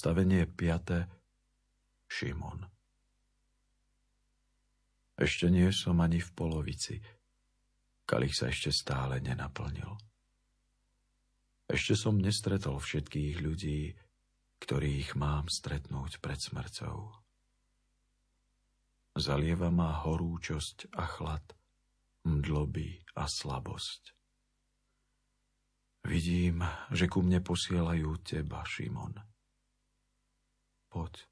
Zastavenie 0.00 0.48
5. 0.48 2.08
Šimon. 2.08 2.64
Ešte 5.12 5.52
nie 5.52 5.68
som 5.76 6.00
ani 6.00 6.24
v 6.24 6.30
polovici. 6.32 6.96
Kalich 8.08 8.32
sa 8.32 8.48
ešte 8.48 8.72
stále 8.72 9.20
nenaplnil. 9.20 10.00
Ešte 11.68 12.00
som 12.00 12.16
nestretol 12.16 12.80
všetkých 12.80 13.44
ľudí, 13.44 13.92
ktorých 14.64 15.20
mám 15.20 15.52
stretnúť 15.52 16.24
pred 16.24 16.40
smrťou. 16.40 16.98
Zalieva 19.20 19.68
ma 19.68 20.00
horúčosť 20.00 20.96
a 20.96 21.04
chlad, 21.04 21.44
mdloby 22.24 23.04
a 23.20 23.28
slabosť. 23.28 24.16
Vidím, 26.08 26.64
že 26.88 27.04
ku 27.04 27.20
mne 27.20 27.44
posielajú 27.44 28.16
teba, 28.24 28.64
Šimon. 28.64 29.28
Poď, 30.90 31.22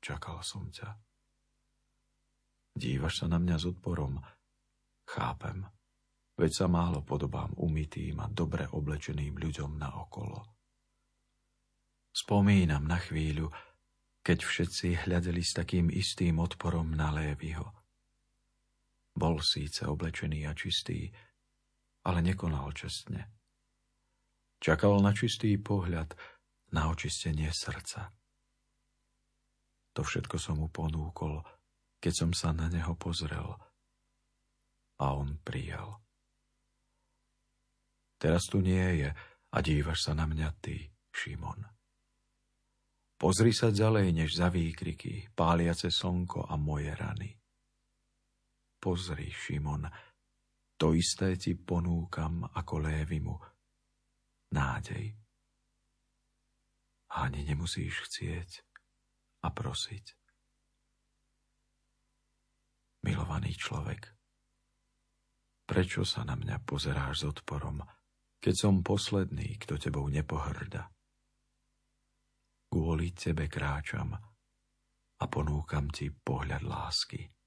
čakal 0.00 0.40
som 0.40 0.72
ťa. 0.72 0.96
Dívaš 2.72 3.20
sa 3.20 3.26
na 3.28 3.36
mňa 3.36 3.56
s 3.60 3.64
odporom. 3.68 4.16
Chápem, 5.04 5.68
veď 6.40 6.50
sa 6.56 6.66
málo 6.72 7.04
podobám 7.04 7.52
umytým 7.60 8.16
a 8.24 8.32
dobre 8.32 8.64
oblečeným 8.64 9.36
ľuďom 9.36 9.76
na 9.76 9.92
okolo. 9.92 10.40
Spomínam 12.16 12.88
na 12.88 12.96
chvíľu, 12.96 13.52
keď 14.24 14.38
všetci 14.40 15.04
hľadeli 15.04 15.44
s 15.44 15.52
takým 15.52 15.92
istým 15.92 16.40
odporom 16.40 16.96
na 16.96 17.12
Lévyho. 17.12 17.68
Bol 19.12 19.44
síce 19.44 19.84
oblečený 19.84 20.48
a 20.48 20.56
čistý, 20.56 21.12
ale 22.08 22.24
nekonal 22.24 22.72
čestne. 22.72 23.28
Čakal 24.58 24.98
na 25.04 25.12
čistý 25.14 25.54
pohľad, 25.60 26.16
na 26.72 26.90
očistenie 26.90 27.52
srdca. 27.52 28.17
To 29.98 30.06
všetko 30.06 30.38
som 30.38 30.62
mu 30.62 30.70
ponúkol, 30.70 31.42
keď 31.98 32.12
som 32.14 32.30
sa 32.30 32.54
na 32.54 32.70
neho 32.70 32.94
pozrel. 32.94 33.50
A 35.02 35.10
on 35.10 35.42
prijal. 35.42 35.98
Teraz 38.14 38.46
tu 38.46 38.62
nie 38.62 39.02
je 39.02 39.10
a 39.50 39.58
dívaš 39.58 40.06
sa 40.06 40.14
na 40.14 40.30
mňa 40.30 40.54
ty, 40.62 40.86
Šimon. 41.10 41.66
Pozri 43.18 43.50
sa 43.50 43.74
ďalej 43.74 44.14
než 44.14 44.38
za 44.38 44.46
výkriky, 44.46 45.34
páliace 45.34 45.90
slnko 45.90 46.46
a 46.46 46.54
moje 46.54 46.94
rany. 46.94 47.34
Pozri, 48.78 49.34
Šimon, 49.34 49.82
to 50.78 50.94
isté 50.94 51.34
ti 51.34 51.58
ponúkam 51.58 52.46
ako 52.46 52.86
Lévimu. 52.86 53.34
Nádej. 54.54 55.10
Ani 57.18 57.42
nemusíš 57.42 58.06
chcieť 58.06 58.67
a 59.44 59.48
prosiť. 59.50 60.04
Milovaný 63.06 63.54
človek, 63.54 64.10
prečo 65.64 66.02
sa 66.02 66.26
na 66.26 66.34
mňa 66.34 66.66
pozeráš 66.66 67.22
s 67.22 67.24
odporom, 67.30 67.78
keď 68.38 68.54
som 68.54 68.82
posledný, 68.82 69.58
kto 69.62 69.78
tebou 69.78 70.06
nepohrda? 70.10 70.90
Kvôli 72.68 73.14
tebe 73.16 73.48
kráčam 73.48 74.12
a 75.18 75.24
ponúkam 75.26 75.88
ti 75.88 76.10
pohľad 76.12 76.62
lásky. 76.62 77.37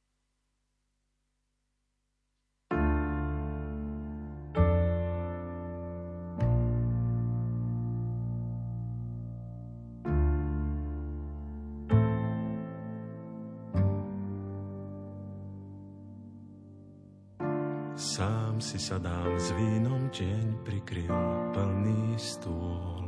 Si 18.72 18.80
sadám 18.80 19.36
s 19.36 19.52
vínom, 19.52 20.08
deň 20.16 20.64
prikryl 20.64 21.12
plný 21.52 22.16
stôl. 22.16 23.04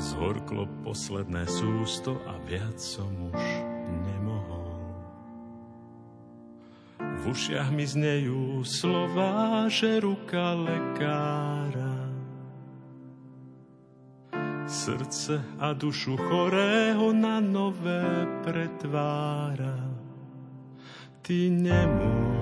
Zhorklo 0.00 0.64
posledné 0.80 1.44
sústo 1.44 2.16
a 2.24 2.40
viac 2.48 2.80
som 2.80 3.12
už 3.28 3.42
nemohol. 4.00 4.80
V 7.20 7.36
ušiach 7.36 7.68
mi 7.68 7.84
znejú 7.84 8.64
slova, 8.64 9.68
že 9.68 10.00
ruka 10.00 10.56
lekára 10.56 12.16
srdce 14.64 15.36
a 15.60 15.76
dušu 15.76 16.16
chorého 16.16 17.12
na 17.12 17.44
nové 17.44 18.24
pretvára. 18.40 19.92
Ty 21.20 21.38
nemôžeš 21.52 22.39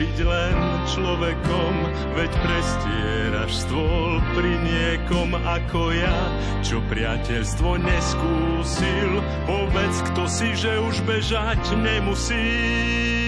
byť 0.00 0.16
len 0.24 0.56
človekom, 0.88 1.74
veď 2.16 2.32
prestieraš 2.40 3.52
stôl 3.68 4.20
pri 4.32 4.56
niekom 4.64 5.36
ako 5.36 5.92
ja, 5.92 6.32
čo 6.64 6.80
priateľstvo 6.88 7.76
neskúsil. 7.76 9.20
Povedz, 9.44 9.96
kto 10.12 10.24
si, 10.24 10.56
že 10.56 10.80
už 10.80 11.04
bežať 11.04 11.60
nemusím. 11.76 13.20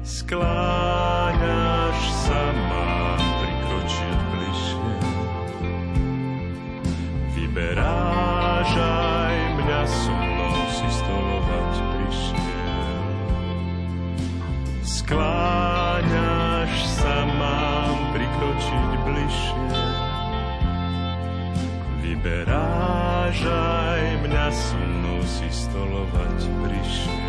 Skláňaš 0.00 0.79
Vyberáš 23.30 23.46
aj 23.46 24.26
mňa 24.26 24.46
so 24.50 24.74
mnou 24.74 25.22
si 25.22 25.46
stolovať 25.54 26.50
prišiel. 26.66 27.19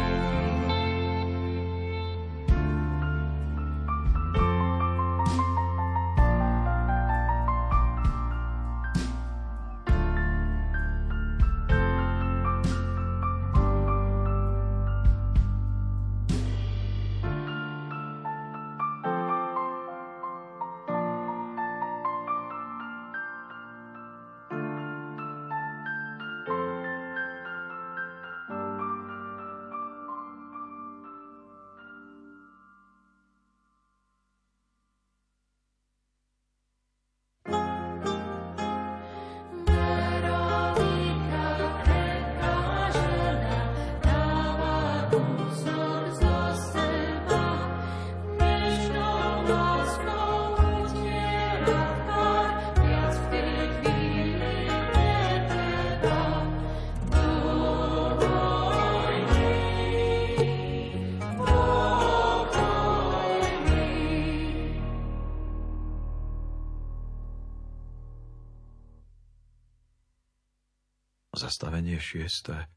Šiesté. 72.11 72.67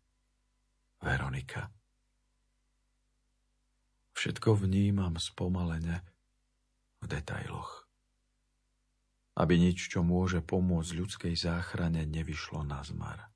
Veronika. 1.02 1.66
Všetko 4.14 4.62
vnímam 4.62 5.18
spomalene 5.18 6.06
v 7.02 7.06
detailoch. 7.10 7.82
Aby 9.34 9.58
nič, 9.58 9.90
čo 9.90 10.06
môže 10.06 10.38
pomôcť 10.38 10.90
ľudskej 10.94 11.34
záchrane, 11.34 12.06
nevyšlo 12.06 12.62
na 12.62 12.78
zmar. 12.86 13.26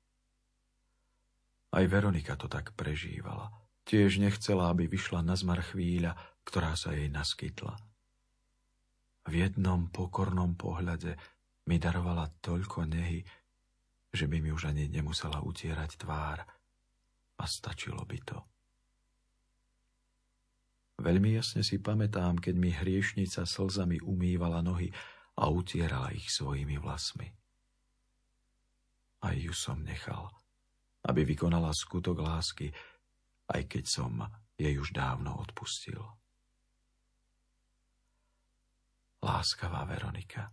Aj 1.75 1.83
Veronika 1.83 2.39
to 2.39 2.47
tak 2.47 2.71
prežívala. 2.79 3.51
Tiež 3.83 4.23
nechcela, 4.23 4.71
aby 4.71 4.87
vyšla 4.87 5.19
na 5.19 5.35
zmar 5.35 5.59
chvíľa, 5.67 6.15
ktorá 6.47 6.79
sa 6.79 6.95
jej 6.95 7.11
naskytla. 7.11 7.75
V 9.27 9.33
jednom 9.35 9.91
pokornom 9.91 10.55
pohľade 10.55 11.19
mi 11.67 11.75
darovala 11.75 12.31
toľko 12.39 12.87
nehy, 12.87 13.27
že 14.09 14.25
by 14.25 14.41
mi 14.41 14.49
už 14.49 14.73
ani 14.73 14.89
nemusela 14.89 15.41
utierať 15.45 16.01
tvár 16.01 16.41
a 17.39 17.43
stačilo 17.45 18.01
by 18.03 18.19
to. 18.25 18.39
Veľmi 20.99 21.39
jasne 21.39 21.63
si 21.63 21.79
pamätám, 21.79 22.43
keď 22.43 22.55
mi 22.59 22.75
hriešnica 22.75 23.47
slzami 23.47 24.03
umývala 24.03 24.59
nohy 24.59 24.91
a 25.39 25.47
utierala 25.47 26.11
ich 26.11 26.27
svojimi 26.27 26.75
vlasmi. 26.75 27.31
Aj 29.23 29.35
ju 29.35 29.55
som 29.55 29.79
nechal, 29.79 30.27
aby 31.07 31.23
vykonala 31.23 31.71
skutok 31.71 32.19
lásky, 32.19 32.67
aj 33.47 33.61
keď 33.71 33.83
som 33.87 34.19
jej 34.59 34.75
už 34.75 34.91
dávno 34.91 35.39
odpustil. 35.39 36.03
Láskavá 39.23 39.87
Veronika. 39.87 40.51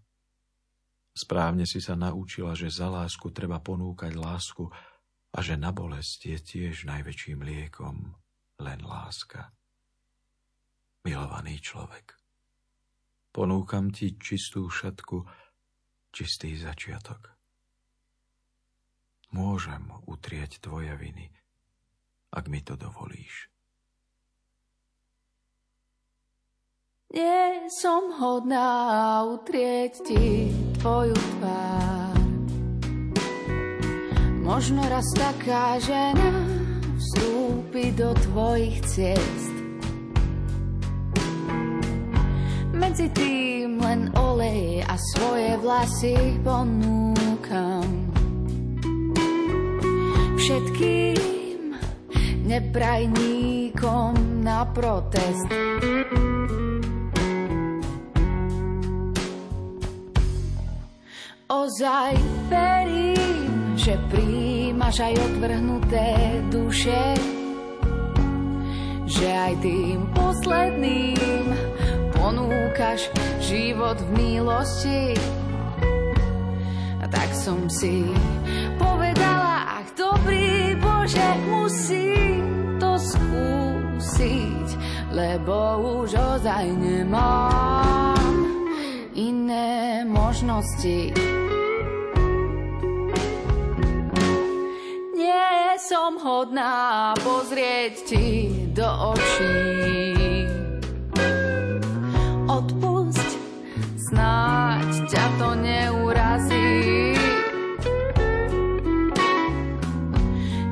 Správne 1.17 1.65
si 1.65 1.81
sa 1.81 1.97
naučila, 1.97 2.53
že 2.53 2.69
za 2.69 2.93
lásku 2.93 3.33
treba 3.33 3.57
ponúkať 3.57 4.13
lásku 4.13 4.69
a 5.33 5.39
že 5.41 5.57
na 5.57 5.73
bolesť 5.73 6.29
je 6.29 6.39
tiež 6.45 6.85
najväčším 6.85 7.41
liekom 7.41 8.13
len 8.61 8.81
láska 8.85 9.57
milovaný 11.09 11.57
človek. 11.65 12.21
Ponúkam 13.33 13.89
ti 13.95 14.21
čistú 14.21 14.69
šatku, 14.69 15.25
čistý 16.13 16.53
začiatok. 16.59 17.33
Môžem 19.33 19.89
utrieť 20.05 20.61
tvoje 20.61 20.93
viny, 21.01 21.33
ak 22.33 22.45
mi 22.53 22.61
to 22.61 22.77
dovolíš. 22.77 23.49
Nie 27.15 27.71
som 27.71 28.13
hodná 28.19 29.23
utrieť 29.25 29.93
ti 30.05 30.51
tvoju 30.87 31.19
tvár. 31.19 32.15
Možno 34.47 34.87
raz 34.87 35.03
taká 35.19 35.83
žena 35.83 36.31
vstúpi 36.95 37.91
do 37.91 38.15
tvojich 38.31 38.79
ciest 38.87 39.51
medzi 42.71 43.11
tým 43.11 43.83
len 43.83 44.15
olej 44.15 44.87
a 44.87 44.95
svoje 45.17 45.59
vlasy 45.59 46.39
ponúkam. 46.47 48.15
Všetkým 50.39 51.75
neprajníkom 52.47 54.15
na 54.47 54.63
protest. 54.71 55.51
Ozaj 61.57 62.13
verím, 62.53 63.81
že 63.81 63.97
príjmaš 64.13 65.09
aj 65.09 65.15
odvrhnuté 65.17 66.37
duše, 66.53 67.17
že 69.09 69.25
aj 69.25 69.65
tým 69.65 70.05
posledným 70.13 71.49
ponúkaš 72.13 73.09
život 73.41 73.97
v 74.05 74.09
milosti. 74.21 75.17
A 77.01 77.09
tak 77.09 77.33
som 77.33 77.73
si 77.73 78.05
povedala, 78.77 79.81
ach 79.81 79.89
dobrý 79.97 80.77
Bože, 80.77 81.29
musím 81.49 82.77
to 82.77 83.01
skúsiť, 83.01 84.69
lebo 85.09 85.57
už 86.05 86.21
ozaj 86.21 86.69
nemám 86.69 88.37
iné 89.17 90.05
možnosti. 90.05 91.46
Nie 95.27 95.75
som 95.83 96.23
hodná 96.23 97.11
pozrieť 97.19 97.95
ti 98.07 98.47
do 98.71 98.87
očí. 99.11 100.07
snáď 104.07 104.91
ťa 105.11 105.25
to 105.35 105.49
neurazí. 105.59 106.71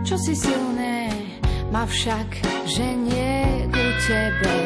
Čo 0.07 0.15
si 0.23 0.39
silné, 0.39 1.11
ma 1.75 1.83
však 1.83 2.29
ženie 2.71 3.67
ku 3.75 3.85
tebe. 4.07 4.57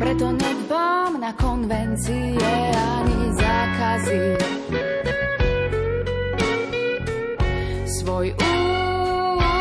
Preto 0.00 0.26
nedbám 0.34 1.22
na 1.22 1.30
konvencie 1.38 2.34
ani 2.74 3.20
zákazy. 3.38 4.89
Svoj 8.20 8.36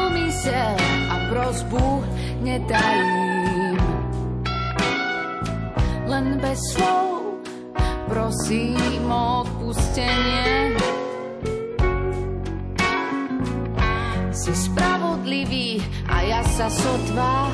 úmysel 0.03 0.75
a 1.07 1.15
prozbu 1.31 2.03
netajím 2.43 3.79
len 6.11 6.35
bez 6.43 6.59
slov 6.75 7.39
prosím 8.11 9.07
o 9.07 9.47
odpustenie. 9.47 10.75
Si 14.35 14.51
spravodlivý 14.51 15.79
a 16.11 16.27
ja 16.27 16.43
sa 16.43 16.67
sotva 16.67 17.47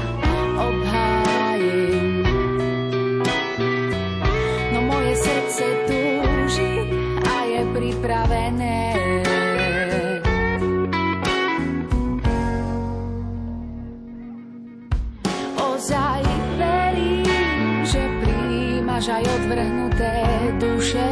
odvrhnuté 19.55 20.19
duše, 20.59 21.07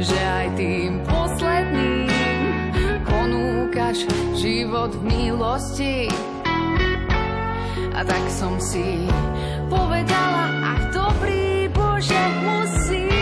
že 0.00 0.16
aj 0.16 0.46
tým 0.56 1.04
posledným 1.04 2.08
ponúkaš 3.04 4.08
život 4.40 4.96
v 4.96 5.02
milosti. 5.04 6.08
A 7.92 8.00
tak 8.00 8.24
som 8.32 8.56
si 8.56 9.04
povedala, 9.68 10.64
ach 10.64 10.84
dobrý 10.96 11.68
Bože, 11.76 12.22
musím 12.40 13.12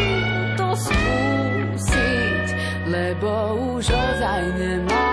to 0.54 0.78
skúsiť, 0.78 2.46
lebo 2.86 3.58
už 3.82 3.90
ozaj 3.98 4.42
nemám 4.54 5.07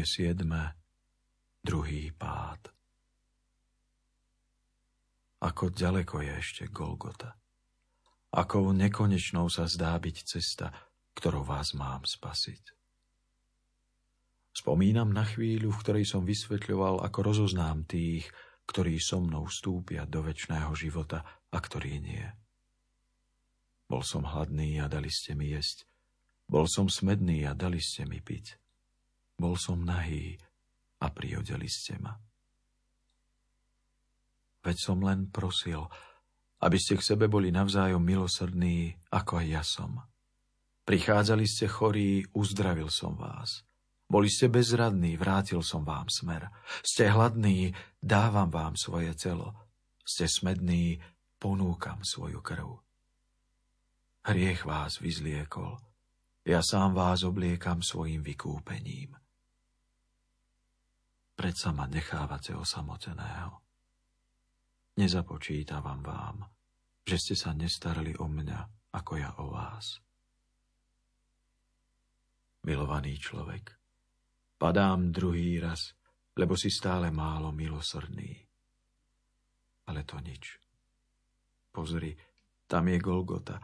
Zastavenie 0.00 0.32
siedme, 0.32 0.62
druhý 1.60 2.08
pád. 2.16 2.72
Ako 5.44 5.68
ďaleko 5.68 6.24
je 6.24 6.32
ešte 6.40 6.64
Golgota. 6.72 7.36
Akou 8.32 8.72
nekonečnou 8.72 9.52
sa 9.52 9.68
zdá 9.68 9.92
byť 10.00 10.16
cesta, 10.24 10.72
ktorou 11.12 11.44
vás 11.44 11.76
mám 11.76 12.08
spasiť. 12.08 12.64
Spomínam 14.56 15.12
na 15.12 15.28
chvíľu, 15.28 15.68
v 15.68 15.80
ktorej 15.84 16.04
som 16.08 16.24
vysvetľoval, 16.24 17.04
ako 17.04 17.18
rozoznám 17.20 17.84
tých, 17.84 18.24
ktorí 18.72 18.96
so 18.96 19.20
mnou 19.20 19.52
vstúpia 19.52 20.08
do 20.08 20.24
väčšného 20.24 20.72
života 20.80 21.44
a 21.52 21.58
ktorí 21.60 22.00
nie. 22.00 22.24
Bol 23.84 24.00
som 24.00 24.24
hladný 24.24 24.80
a 24.80 24.88
dali 24.88 25.12
ste 25.12 25.36
mi 25.36 25.52
jesť. 25.52 25.84
Bol 26.48 26.64
som 26.72 26.88
smedný 26.88 27.44
a 27.44 27.52
dali 27.52 27.84
ste 27.84 28.08
mi 28.08 28.24
piť. 28.24 28.59
Bol 29.40 29.56
som 29.56 29.80
nahý 29.80 30.36
a 31.00 31.08
prihodili 31.08 31.64
ste 31.64 31.96
ma. 31.96 32.12
Veď 34.60 34.76
som 34.76 35.00
len 35.00 35.32
prosil, 35.32 35.88
aby 36.60 36.76
ste 36.76 37.00
k 37.00 37.06
sebe 37.16 37.24
boli 37.24 37.48
navzájom 37.48 38.04
milosrdní, 38.04 38.92
ako 39.08 39.40
aj 39.40 39.46
ja 39.48 39.64
som. 39.64 40.04
Prichádzali 40.84 41.48
ste 41.48 41.64
chorí, 41.72 42.20
uzdravil 42.36 42.92
som 42.92 43.16
vás. 43.16 43.64
Boli 44.10 44.28
ste 44.28 44.52
bezradní, 44.52 45.16
vrátil 45.16 45.64
som 45.64 45.86
vám 45.86 46.10
smer. 46.12 46.50
Ste 46.84 47.08
hladní, 47.08 47.72
dávam 47.96 48.50
vám 48.52 48.74
svoje 48.76 49.14
telo. 49.16 49.56
Ste 50.04 50.28
smední, 50.28 51.00
ponúkam 51.40 52.04
svoju 52.04 52.42
krv. 52.42 52.82
Hriech 54.26 54.66
vás 54.68 55.00
vyzliekol. 55.00 55.78
Ja 56.44 56.60
sám 56.60 56.92
vás 56.92 57.24
obliekam 57.24 57.80
svojim 57.80 58.20
vykúpením. 58.20 59.19
Predsa 61.40 61.72
ma 61.72 61.88
nechávate 61.88 62.52
osamoteného. 62.52 63.64
Nezapočítavam 65.00 66.04
vám, 66.04 66.44
že 67.00 67.16
ste 67.16 67.32
sa 67.32 67.56
nestarali 67.56 68.12
o 68.20 68.28
mňa, 68.28 68.92
ako 68.92 69.12
ja 69.16 69.32
o 69.40 69.48
vás. 69.48 70.04
Milovaný 72.68 73.16
človek, 73.16 73.80
Padám 74.60 75.08
druhý 75.08 75.56
raz, 75.56 75.96
lebo 76.36 76.52
si 76.52 76.68
stále 76.68 77.08
málo 77.08 77.48
milosrdný. 77.48 78.36
Ale 79.88 80.04
to 80.04 80.20
nič. 80.20 80.60
Pozri, 81.72 82.12
tam 82.68 82.92
je 82.92 83.00
Golgota. 83.00 83.56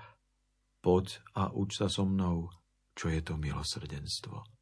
Poď 0.80 1.20
a 1.36 1.52
uč 1.52 1.76
sa 1.76 1.92
so 1.92 2.08
mnou, 2.08 2.48
čo 2.96 3.12
je 3.12 3.20
to 3.20 3.36
milosrdenstvo. 3.36 4.55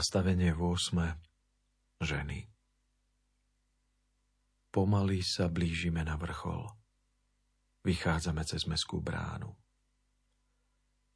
Zastavenie 0.00 0.56
v 0.56 0.64
osme 0.64 1.20
ženy. 2.00 2.48
Pomaly 4.72 5.20
sa 5.20 5.52
blížime 5.52 6.00
na 6.00 6.16
vrchol. 6.16 6.72
Vychádzame 7.84 8.40
cez 8.48 8.64
meskú 8.64 9.04
bránu. 9.04 9.52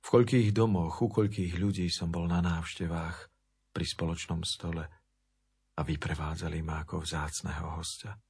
V 0.05 0.07
koľkých 0.13 0.53
domoch, 0.53 1.01
u 1.01 1.09
koľkých 1.09 1.57
ľudí 1.57 1.89
som 1.89 2.13
bol 2.13 2.29
na 2.29 2.45
návštevách 2.45 3.33
pri 3.73 3.87
spoločnom 3.89 4.45
stole 4.45 4.85
a 5.73 5.81
vyprevádzali 5.81 6.61
ma 6.61 6.85
ako 6.85 7.09
vzácného 7.09 7.81
hostia. 7.81 8.21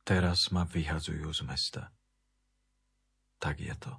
Teraz 0.00 0.48
ma 0.48 0.64
vyhadzujú 0.64 1.28
z 1.28 1.44
mesta. 1.44 1.92
Tak 3.36 3.60
je 3.60 3.76
to. 3.76 3.92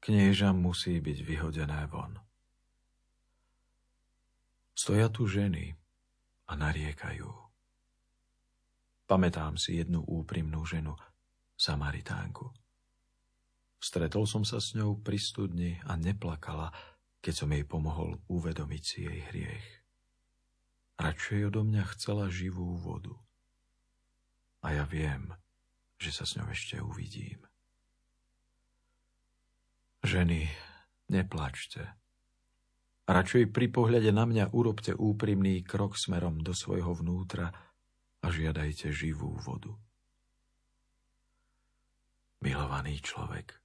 Knieža 0.00 0.56
musí 0.56 0.96
byť 0.96 1.18
vyhodené 1.28 1.84
von. 1.92 2.23
Stoja 4.74 5.06
tu 5.06 5.30
ženy 5.30 5.70
a 6.50 6.52
nariekajú. 6.58 7.30
Pamätám 9.06 9.54
si 9.54 9.78
jednu 9.78 10.02
úprimnú 10.02 10.66
ženu, 10.66 10.98
Samaritánku. 11.54 12.50
Stretol 13.78 14.26
som 14.26 14.42
sa 14.42 14.58
s 14.58 14.74
ňou 14.74 14.98
pri 14.98 15.20
studni 15.20 15.78
a 15.86 15.94
neplakala, 15.94 16.74
keď 17.22 17.34
som 17.36 17.52
jej 17.54 17.62
pomohol 17.62 18.18
uvedomiť 18.26 18.82
si 18.82 18.98
jej 19.06 19.20
hriech. 19.30 19.66
Radšej 20.98 21.54
odo 21.54 21.62
mňa 21.62 21.84
chcela 21.94 22.26
živú 22.26 22.74
vodu. 22.74 23.14
A 24.64 24.74
ja 24.74 24.84
viem, 24.88 25.30
že 26.02 26.10
sa 26.10 26.26
s 26.26 26.34
ňou 26.34 26.50
ešte 26.50 26.82
uvidím. 26.82 27.44
Ženy, 30.02 30.48
neplačte. 31.08 32.03
Radšej 33.04 33.52
pri 33.52 33.68
pohľade 33.68 34.08
na 34.16 34.24
mňa 34.24 34.56
urobte 34.56 34.96
úprimný 34.96 35.60
krok 35.60 36.00
smerom 36.00 36.40
do 36.40 36.56
svojho 36.56 36.96
vnútra 36.96 37.52
a 38.24 38.26
žiadajte 38.32 38.88
živú 38.88 39.36
vodu. 39.44 39.76
Milovaný 42.40 43.04
človek, 43.04 43.60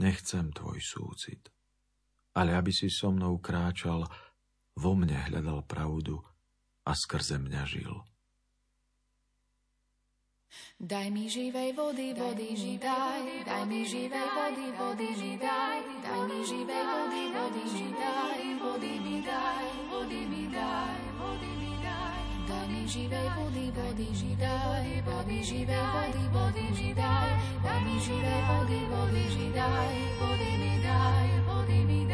nechcem 0.00 0.52
tvoj 0.52 0.80
súcit, 0.84 1.48
ale 2.36 2.52
aby 2.52 2.68
si 2.68 2.92
so 2.92 3.08
mnou 3.08 3.40
kráčal, 3.40 4.04
vo 4.76 4.92
mne 4.92 5.24
hľadal 5.24 5.64
pravdu 5.64 6.20
a 6.84 6.92
skrze 6.92 7.40
mňa 7.40 7.62
žil. 7.64 7.96
Daj 10.78 11.10
mi 11.10 11.28
živej 11.28 11.72
vody, 11.72 12.14
vody 12.14 12.50
mi 12.62 12.78
daj, 12.78 13.22
daj 13.46 13.64
mi 13.66 13.84
živej 13.84 14.28
vody, 14.36 14.66
vody 14.78 15.10
mi 15.20 15.32
daj, 15.38 15.80
daj 16.04 16.22
mi 16.28 16.40
živej 16.44 16.84
vody, 16.90 17.22
vody 17.34 17.64
mi 17.74 17.86
daj, 18.00 18.42
vody 18.62 18.92
mi 19.04 19.16
daj, 19.22 19.66
vody 19.90 20.20
mi 20.30 20.42
daj, 20.52 20.98
vody 21.18 21.50
mi 21.60 21.72
daj. 21.82 22.18
Daj 22.48 22.66
mi 22.68 22.82
živej 22.88 23.28
vody, 23.36 23.66
vody 23.76 24.08
mi 24.22 24.36
daj, 24.36 24.86
mi 25.26 25.42
živej 25.42 25.86
vody, 25.94 26.22
vody 26.32 26.66
mi 26.78 26.94
daj, 26.94 27.30
daj 27.64 27.80
mi 27.84 27.96
živej 28.00 28.40
vody, 28.48 28.80
vody 28.90 29.24
mi 29.36 29.46
daj, 29.52 29.94
vody 30.20 30.50
mi 30.62 30.72
daj, 30.82 31.28
vody 31.48 31.78
mi 31.84 32.00
daj. 32.00 32.05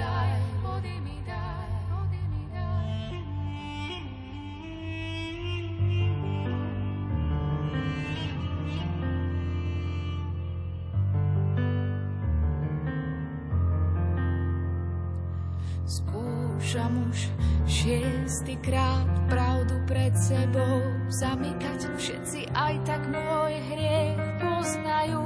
Už 17.13 17.29
šiestý 17.69 18.57
krát 18.65 19.05
pravdu 19.29 19.77
pred 19.85 20.17
sebou 20.17 20.81
zamykať. 21.13 21.93
Všetci 22.01 22.49
aj 22.57 22.75
tak 22.89 23.05
môj 23.13 23.53
hriech 23.69 24.17
poznajú. 24.41 25.21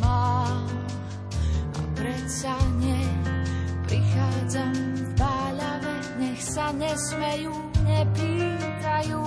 Mám 0.00 0.64
a 1.76 1.80
predsa 1.92 2.56
nie 2.80 3.04
prichádzam 3.84 4.72
v 4.72 5.08
báľave, 5.20 5.94
nech 6.16 6.40
sa 6.40 6.72
nesmejú, 6.72 7.52
nepýtajú. 7.84 9.24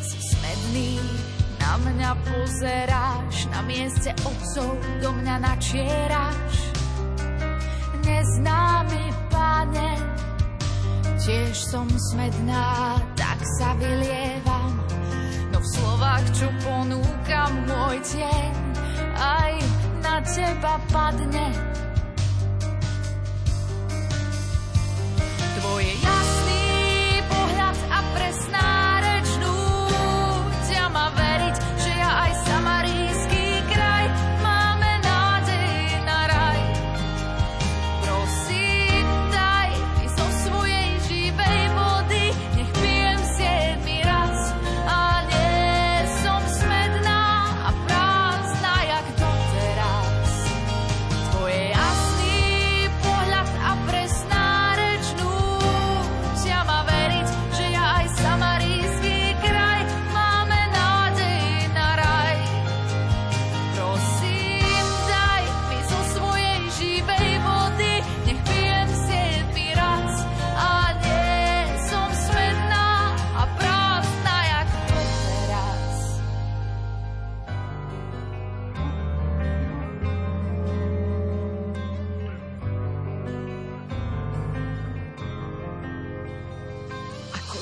Si 0.00 0.18
smedný, 0.32 0.96
na 1.60 1.76
mňa 1.76 2.10
pozeráš, 2.24 3.52
na 3.52 3.60
mieste 3.68 4.16
otcov 4.24 4.80
do 5.04 5.12
mňa 5.12 5.36
načieráš 5.44 6.73
neznámy 8.04 9.04
pane. 9.32 9.90
Tiež 11.24 11.56
som 11.56 11.88
smedná, 11.88 13.00
tak 13.16 13.40
sa 13.56 13.72
vylievam, 13.80 14.76
no 15.48 15.58
v 15.58 15.66
slovách, 15.72 16.24
čo 16.36 16.46
ponúkam 16.60 17.52
môj 17.64 17.96
tieň, 18.04 18.52
aj 19.16 19.52
na 20.04 20.20
teba 20.20 20.76
padne. 20.92 21.48
Tvoje 25.56 25.92
jasný 26.04 26.53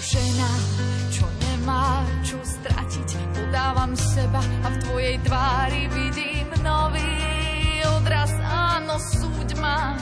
žena, 0.03 0.51
čo 1.15 1.23
nemá 1.47 2.03
čo 2.27 2.39
stratiť. 2.43 3.09
Podávam 3.39 3.95
seba 3.95 4.43
a 4.43 4.69
v 4.75 4.77
tvojej 4.83 5.17
tvári 5.23 5.83
vidím 5.95 6.51
nový 6.67 7.15
odraz. 7.87 8.35
Áno, 8.43 8.99
súď 8.99 9.55
ma, 9.63 9.95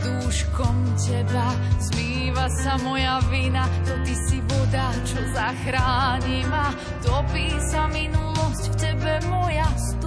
dúškom 0.00 0.76
teba 0.96 1.52
zmýva 1.92 2.48
sa 2.64 2.80
moja 2.80 3.20
vina. 3.28 3.68
To 3.84 3.92
ty 4.00 4.14
si 4.26 4.40
voda, 4.40 4.88
čo 5.04 5.20
zachráni 5.36 6.48
ma. 6.48 6.72
Topí 7.04 7.52
sa 7.68 7.84
minulosť 7.92 8.64
v 8.72 8.76
tebe 8.80 9.12
moja 9.28 9.68
stojí. 9.76 10.05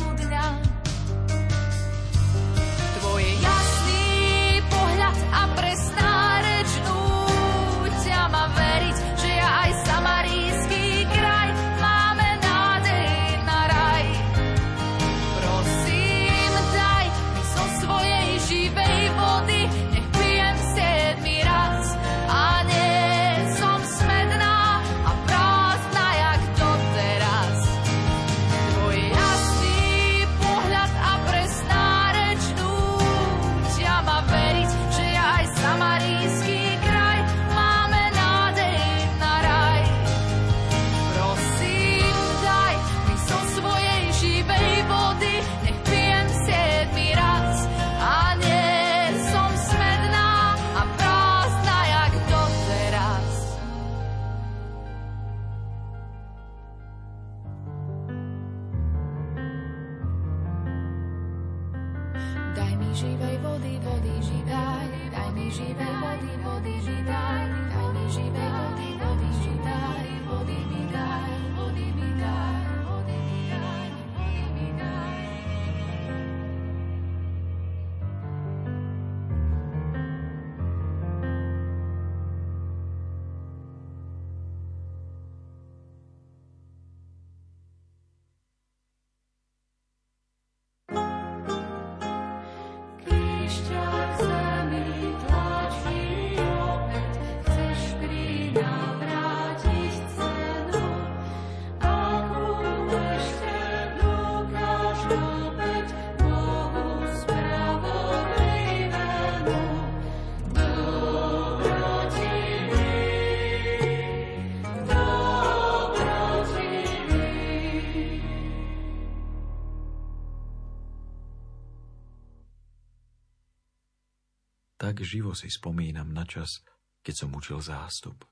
Živo 125.19 125.35
si 125.35 125.51
spomínam 125.51 126.15
na 126.15 126.23
čas, 126.23 126.63
keď 127.03 127.27
som 127.27 127.35
učil 127.35 127.59
zástup. 127.59 128.23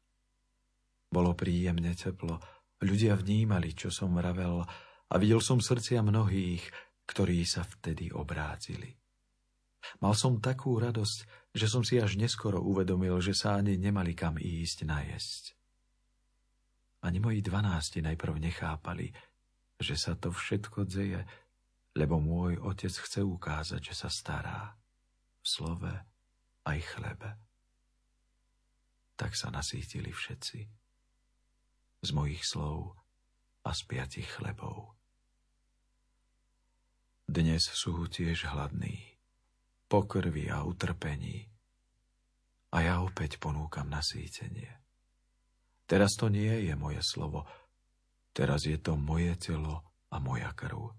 Bolo 1.12 1.36
príjemne 1.36 1.92
teplo, 1.92 2.40
ľudia 2.80 3.20
vnímali, 3.20 3.76
čo 3.76 3.92
som 3.92 4.16
vravel 4.16 4.64
a 5.12 5.14
videl 5.20 5.44
som 5.44 5.60
srdcia 5.60 6.00
mnohých, 6.00 6.64
ktorí 7.04 7.44
sa 7.44 7.68
vtedy 7.68 8.08
obrátili. 8.16 8.96
Mal 10.00 10.16
som 10.16 10.40
takú 10.40 10.80
radosť, 10.80 11.52
že 11.52 11.68
som 11.68 11.84
si 11.84 12.00
až 12.00 12.16
neskoro 12.16 12.64
uvedomil, 12.64 13.20
že 13.20 13.36
sa 13.36 13.60
ani 13.60 13.76
nemali 13.76 14.16
kam 14.16 14.40
ísť 14.40 14.88
najesť. 14.88 15.44
Ani 17.04 17.20
moji 17.20 17.44
dvanácti 17.44 18.00
najprv 18.00 18.40
nechápali, 18.40 19.12
že 19.76 20.00
sa 20.00 20.16
to 20.16 20.32
všetko 20.32 20.88
dzeje, 20.88 21.20
lebo 22.00 22.16
môj 22.24 22.64
otec 22.64 22.96
chce 22.96 23.28
ukázať, 23.28 23.92
že 23.92 23.96
sa 23.96 24.08
stará. 24.08 24.72
V 25.44 25.48
slove, 25.48 25.94
aj 26.68 26.80
chlebe. 26.84 27.30
Tak 29.16 29.34
sa 29.34 29.48
nasítili 29.48 30.12
všetci. 30.12 30.60
Z 32.04 32.10
mojich 32.12 32.44
slov 32.44 33.00
a 33.64 33.72
z 33.72 33.82
piatich 33.88 34.28
chlebov. 34.28 34.94
Dnes 37.28 37.68
sú 37.72 38.08
tiež 38.08 38.52
hladní, 38.52 39.20
po 39.88 40.08
krvi 40.08 40.48
a 40.52 40.64
utrpení. 40.64 41.48
A 42.72 42.84
ja 42.84 43.00
opäť 43.00 43.40
ponúkam 43.40 43.88
nasýtenie. 43.88 44.70
Teraz 45.88 46.20
to 46.20 46.28
nie 46.28 46.68
je 46.68 46.76
moje 46.76 47.00
slovo, 47.00 47.48
teraz 48.36 48.68
je 48.68 48.76
to 48.76 49.00
moje 49.00 49.40
telo 49.40 49.88
a 50.12 50.20
moja 50.20 50.52
krv. 50.52 50.92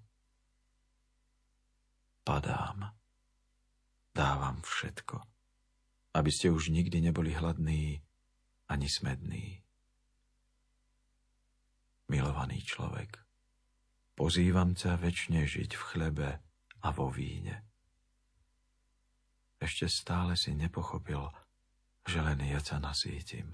Padám, 2.25 2.93
dávam 4.17 4.61
všetko 4.65 5.38
aby 6.15 6.31
ste 6.33 6.49
už 6.49 6.73
nikdy 6.73 7.05
neboli 7.05 7.37
hladní 7.37 8.01
ani 8.69 8.89
smední. 8.89 9.65
Milovaný 12.09 12.65
človek, 12.65 13.21
pozývam 14.17 14.73
ťa 14.73 14.97
väčšine 14.97 15.45
žiť 15.45 15.71
v 15.77 15.87
chlebe 15.93 16.29
a 16.81 16.89
vo 16.93 17.13
víne. 17.13 17.69
Ešte 19.59 19.91
stále 19.91 20.39
si 20.39 20.55
nepochopil, 20.55 21.29
že 22.09 22.25
len 22.25 22.41
ja 22.47 22.63
ťa 22.63 22.81
nasítim. 22.81 23.53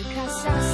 Janka 0.00 0.28
Sasa. 0.32 0.69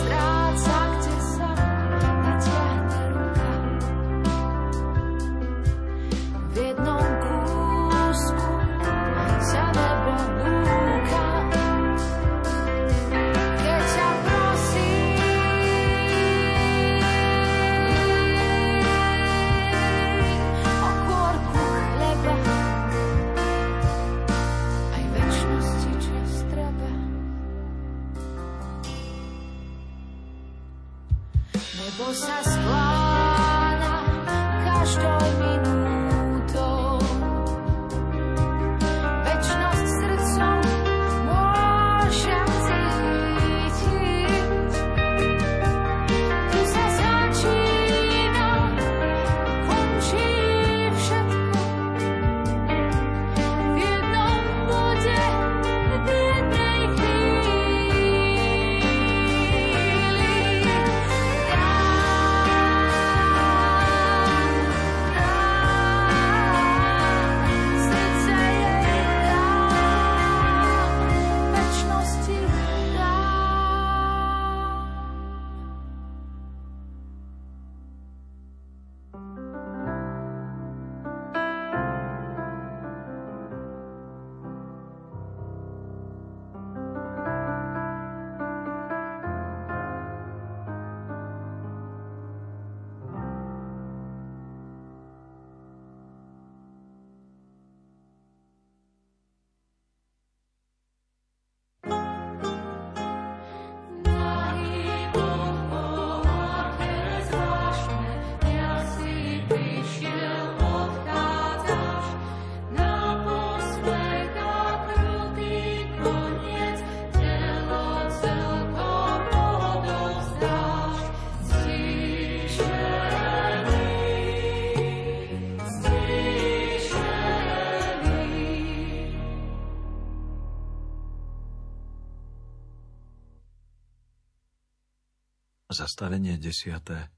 Zastavenie 135.96 136.36
desiaté. 136.36 137.08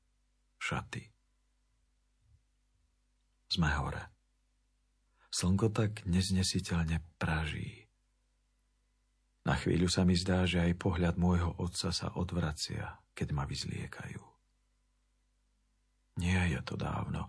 Šaty. 0.55 1.03
Sme 3.51 3.75
hore. 3.75 4.07
Slnko 5.35 5.75
tak 5.75 6.07
neznesiteľne 6.07 7.03
praží. 7.19 7.91
Na 9.43 9.59
chvíľu 9.59 9.91
sa 9.91 10.07
mi 10.07 10.15
zdá, 10.15 10.47
že 10.47 10.63
aj 10.63 10.79
pohľad 10.79 11.19
môjho 11.19 11.59
otca 11.59 11.91
sa 11.91 12.15
odvracia, 12.15 13.03
keď 13.19 13.29
ma 13.35 13.51
vyzliekajú. 13.51 14.23
Nie 16.23 16.47
je 16.55 16.63
to 16.63 16.79
dávno, 16.79 17.27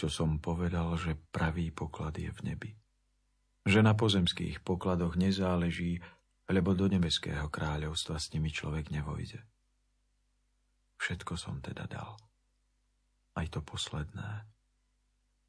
čo 0.00 0.08
som 0.08 0.40
povedal, 0.40 0.96
že 0.96 1.12
pravý 1.28 1.68
poklad 1.76 2.16
je 2.16 2.32
v 2.32 2.40
nebi. 2.40 2.72
Že 3.68 3.84
na 3.84 3.92
pozemských 3.92 4.64
pokladoch 4.64 5.20
nezáleží, 5.20 6.00
lebo 6.48 6.72
do 6.72 6.88
nebeského 6.88 7.52
kráľovstva 7.52 8.16
s 8.16 8.32
nimi 8.32 8.48
človek 8.48 8.88
nevojde. 8.88 9.44
Všetko 11.00 11.32
som 11.40 11.64
teda 11.64 11.88
dal. 11.88 12.12
Aj 13.32 13.46
to 13.48 13.64
posledné. 13.64 14.44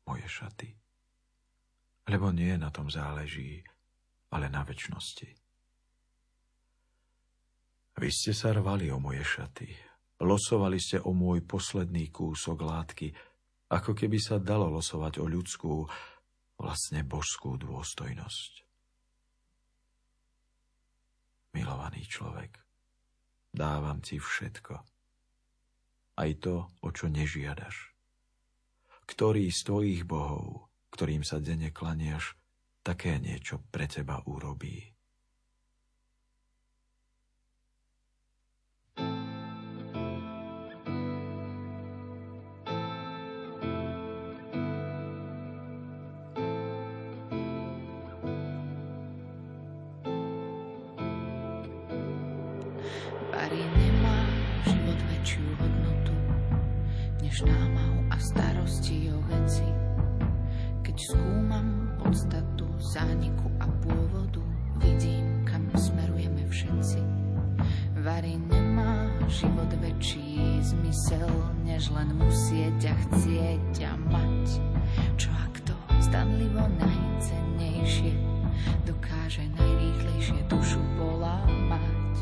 Moje 0.08 0.24
šaty. 0.24 0.72
Lebo 2.08 2.32
nie 2.32 2.56
na 2.56 2.72
tom 2.72 2.88
záleží, 2.88 3.60
ale 4.32 4.48
na 4.48 4.64
väčšnosti. 4.64 5.28
Vy 8.00 8.10
ste 8.10 8.32
sa 8.32 8.56
rvali 8.56 8.88
o 8.96 8.98
moje 8.98 9.28
šaty. 9.28 9.68
Losovali 10.24 10.80
ste 10.80 11.04
o 11.04 11.12
môj 11.12 11.44
posledný 11.44 12.08
kúsok 12.08 12.58
látky, 12.64 13.12
ako 13.76 13.92
keby 13.92 14.18
sa 14.24 14.40
dalo 14.40 14.72
losovať 14.72 15.20
o 15.20 15.28
ľudskú, 15.28 15.84
vlastne 16.56 17.04
božskú 17.04 17.60
dôstojnosť. 17.60 18.52
Milovaný 21.52 22.08
človek, 22.08 22.56
dávam 23.52 24.00
ti 24.00 24.16
všetko 24.16 24.91
aj 26.22 26.32
to, 26.38 26.56
o 26.86 26.90
čo 26.94 27.10
nežiadaš. 27.10 27.98
Ktorý 29.10 29.50
z 29.50 29.60
tvojich 29.66 30.02
bohov, 30.06 30.70
ktorým 30.94 31.26
sa 31.26 31.42
denne 31.42 31.74
klaniaš, 31.74 32.38
také 32.86 33.18
niečo 33.18 33.66
pre 33.74 33.90
teba 33.90 34.22
urobí. 34.30 34.94
Podstatu 62.12 62.68
zániku 62.76 63.48
a 63.64 63.72
pôvodu, 63.80 64.44
vidím, 64.84 65.48
kam 65.48 65.64
smerujeme 65.80 66.44
všetci. 66.44 67.00
Vary 68.04 68.36
nemá 68.52 69.08
život 69.32 69.72
väčší 69.80 70.60
zmysel, 70.60 71.32
než 71.64 71.88
len 71.96 72.12
musieť 72.20 72.92
a 72.92 72.96
chcieť 73.08 73.88
a 73.88 73.96
mať. 74.12 74.44
Čo 75.16 75.32
ak 75.32 75.56
to 75.64 75.72
zdanlivo 76.04 76.68
najcennejšie 76.84 78.12
dokáže 78.84 79.48
najrýchlejšie 79.56 80.44
dušu 80.52 80.84
polámať. 81.00 82.16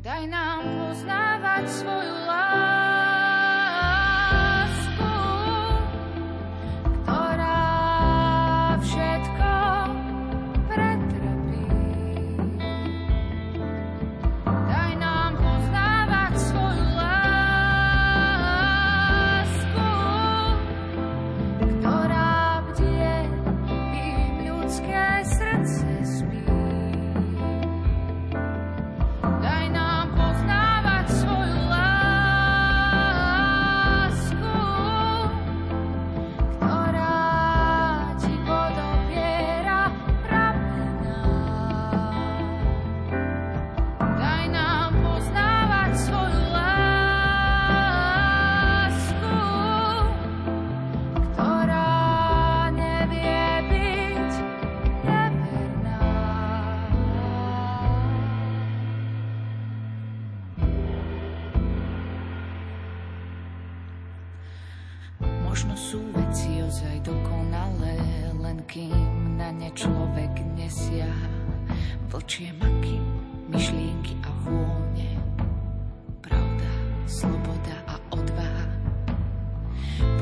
Daj 0.00 0.22
nám 0.32 0.64
poznávať 0.64 1.64
svoju 1.68 2.14
lásku, 2.24 2.79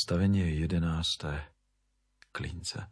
Zastavenie 0.00 0.48
11. 0.56 0.80
Klince. 2.32 2.88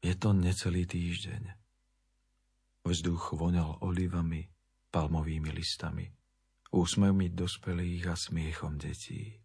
Je 0.00 0.16
to 0.16 0.32
necelý 0.32 0.88
týždeň. 0.88 1.52
Vzduch 2.88 3.36
voňal 3.36 3.84
olivami, 3.84 4.48
palmovými 4.88 5.52
listami, 5.52 6.08
úsmevmi 6.72 7.36
dospelých 7.36 8.04
a 8.08 8.16
smiechom 8.16 8.80
detí. 8.80 9.36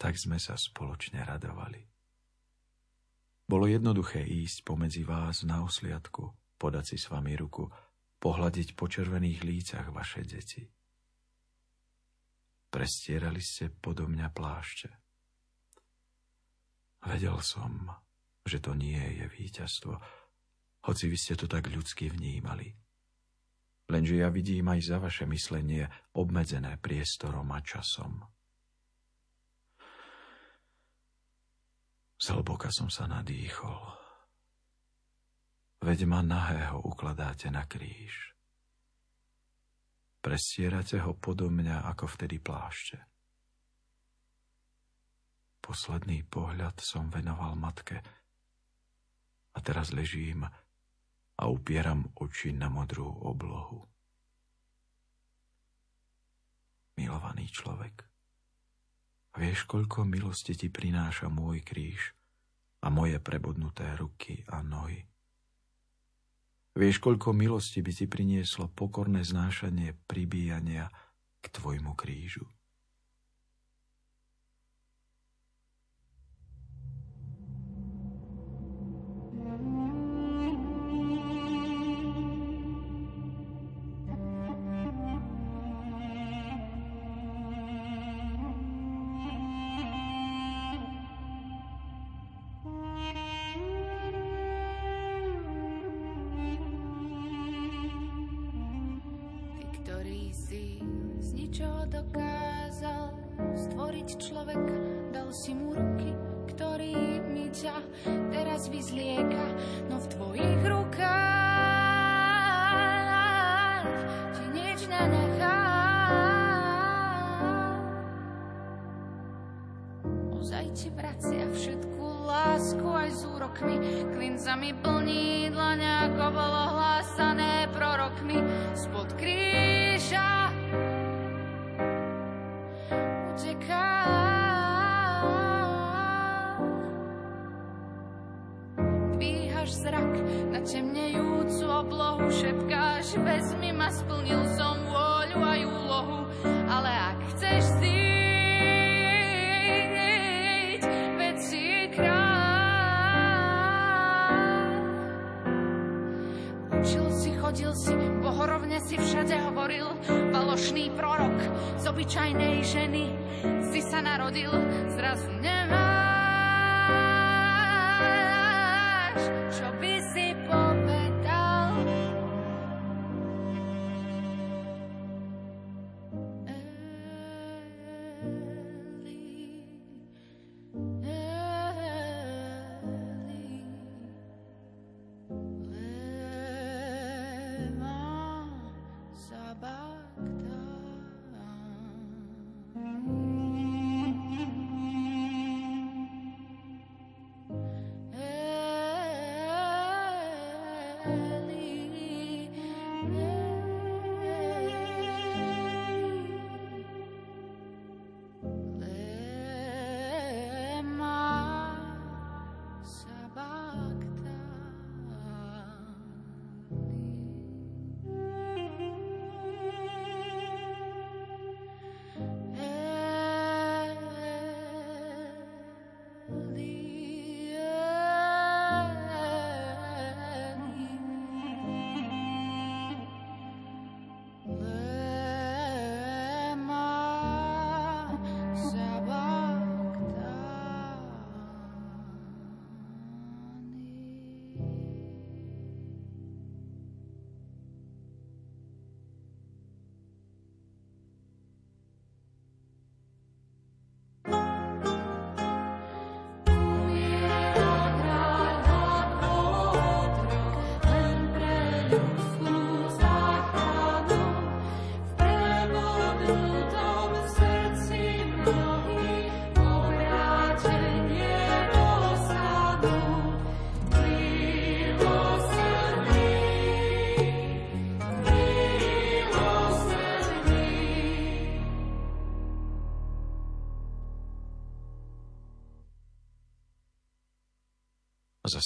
Tak 0.00 0.16
sme 0.16 0.40
sa 0.40 0.56
spoločne 0.56 1.20
radovali. 1.28 1.84
Bolo 3.44 3.68
jednoduché 3.68 4.24
ísť 4.24 4.64
pomedzi 4.64 5.04
vás 5.04 5.44
na 5.44 5.60
osliadku, 5.60 6.56
podať 6.56 6.96
si 6.96 6.96
s 6.96 7.12
vami 7.12 7.36
ruku, 7.36 7.68
pohľadiť 8.16 8.72
po 8.72 8.88
červených 8.88 9.44
lícach 9.44 9.92
vaše 9.92 10.24
deti. 10.24 10.77
Prestierali 12.78 13.42
ste 13.42 13.74
podo 13.74 14.06
mňa 14.06 14.30
plášte. 14.30 14.86
Vedel 17.02 17.34
som, 17.42 17.90
že 18.46 18.62
to 18.62 18.78
nie 18.78 19.18
je 19.18 19.26
víťazstvo, 19.26 19.98
hoci 20.86 21.10
vy 21.10 21.18
ste 21.18 21.34
to 21.34 21.50
tak 21.50 21.66
ľudsky 21.66 22.06
vnímali. 22.06 22.70
Lenže 23.90 24.22
ja 24.22 24.30
vidím 24.30 24.70
aj 24.70 24.94
za 24.94 25.02
vaše 25.02 25.26
myslenie 25.26 25.90
obmedzené 26.14 26.78
priestorom 26.78 27.50
a 27.50 27.58
časom. 27.66 28.22
Zhlboka 32.22 32.70
som 32.70 32.86
sa 32.86 33.10
nadýchol. 33.10 33.90
Veď 35.82 36.06
ma 36.06 36.22
nahého 36.22 36.78
ukladáte 36.78 37.50
na 37.50 37.66
kríž. 37.66 38.27
Prestierate 40.18 40.98
ho 40.98 41.14
podo 41.14 41.46
mňa 41.46 41.86
ako 41.94 42.10
vtedy 42.10 42.42
plášte. 42.42 42.98
Posledný 45.62 46.26
pohľad 46.26 46.80
som 46.80 47.06
venoval 47.12 47.54
matke 47.54 48.02
a 49.54 49.58
teraz 49.60 49.94
ležím 49.94 50.48
a 51.38 51.42
upieram 51.46 52.08
oči 52.18 52.50
na 52.50 52.66
modrú 52.66 53.06
oblohu. 53.06 53.86
Milovaný 56.98 57.46
človek, 57.46 58.02
vieš, 59.38 59.70
koľko 59.70 60.02
milosti 60.02 60.58
ti 60.58 60.66
prináša 60.66 61.30
môj 61.30 61.62
kríž 61.62 62.10
a 62.82 62.90
moje 62.90 63.22
prebodnuté 63.22 63.86
ruky 63.94 64.42
a 64.50 64.66
nohy. 64.66 64.98
Vieš, 66.78 67.02
koľko 67.02 67.34
milosti 67.34 67.82
by 67.82 67.90
ti 67.90 68.06
prinieslo 68.06 68.70
pokorné 68.70 69.26
znášanie 69.26 69.98
pribíjania 70.06 70.86
k 71.42 71.50
tvojmu 71.50 71.98
krížu. 71.98 72.46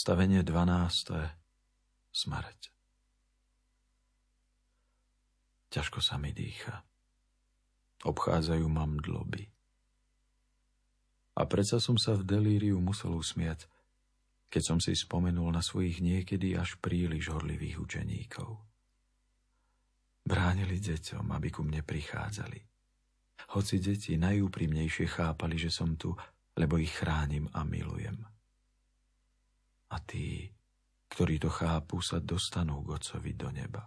Zastavenie 0.02 0.42
12. 0.42 1.14
Smrť. 2.10 2.60
Ťažko 5.70 6.02
sa 6.02 6.18
mi 6.18 6.34
dýcha. 6.34 6.82
Obchádzajú 8.02 8.66
ma 8.66 8.82
mdloby. 8.82 9.46
A 11.38 11.46
predsa 11.46 11.78
som 11.78 12.02
sa 12.02 12.18
v 12.18 12.26
delíriu 12.26 12.82
musel 12.82 13.14
usmiať, 13.14 13.70
keď 14.50 14.62
som 14.74 14.78
si 14.82 14.90
spomenul 14.98 15.54
na 15.54 15.62
svojich 15.62 16.02
niekedy 16.02 16.58
až 16.58 16.82
príliš 16.82 17.30
horlivých 17.30 17.78
učeníkov. 17.78 18.58
Bránili 20.26 20.82
deťom, 20.82 21.30
aby 21.30 21.48
ku 21.54 21.62
mne 21.62 21.86
prichádzali. 21.86 22.58
Hoci 23.54 23.78
deti 23.78 24.18
najúprimnejšie 24.18 25.06
chápali, 25.06 25.62
že 25.62 25.70
som 25.70 25.94
tu, 25.94 26.10
lebo 26.58 26.74
ich 26.74 26.90
chránim 26.90 27.46
a 27.54 27.62
milujem. 27.62 28.31
A 29.92 30.00
tí, 30.00 30.48
ktorí 31.12 31.36
to 31.36 31.52
chápu, 31.52 32.00
sa 32.00 32.16
dostanú 32.16 32.80
k 32.80 32.96
Otcovi 32.96 33.36
do 33.36 33.52
neba. 33.52 33.84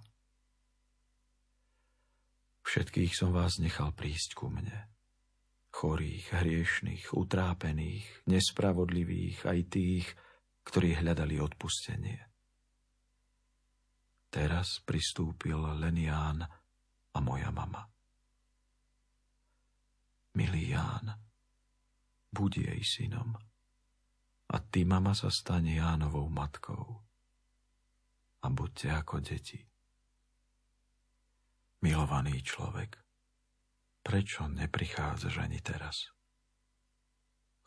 Všetkých 2.62 3.14
som 3.14 3.34
vás 3.34 3.58
nechal 3.58 3.94
prísť 3.94 4.38
ku 4.38 4.54
mne. 4.54 4.90
Chorých, 5.74 6.30
hriešných, 6.38 7.14
utrápených, 7.18 8.30
nespravodlivých, 8.30 9.50
aj 9.50 9.60
tých, 9.70 10.06
ktorí 10.66 10.98
hľadali 11.02 11.42
odpustenie. 11.42 12.22
Teraz 14.30 14.82
pristúpil 14.86 15.58
len 15.58 15.96
Ján 15.98 16.42
a 17.14 17.18
moja 17.22 17.50
mama. 17.50 17.86
Milý 20.36 20.76
Ján, 20.76 21.16
buď 22.30 22.52
jej 22.70 22.82
synom 22.84 23.55
a 24.56 24.58
ty, 24.64 24.88
mama, 24.88 25.12
sa 25.12 25.28
stane 25.28 25.76
Jánovou 25.76 26.32
matkou 26.32 27.04
a 28.40 28.48
buďte 28.48 28.88
ako 28.96 29.20
deti. 29.20 29.60
Milovaný 31.84 32.40
človek, 32.40 32.96
prečo 34.00 34.48
neprichádzaš 34.48 35.36
ani 35.44 35.60
teraz? 35.60 36.08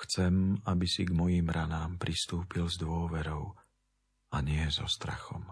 Chcem, 0.00 0.56
aby 0.64 0.86
si 0.88 1.04
k 1.04 1.12
mojim 1.12 1.52
ranám 1.52 2.00
pristúpil 2.00 2.64
s 2.70 2.80
dôverou 2.80 3.52
a 4.32 4.36
nie 4.40 4.64
so 4.72 4.88
strachom. 4.88 5.44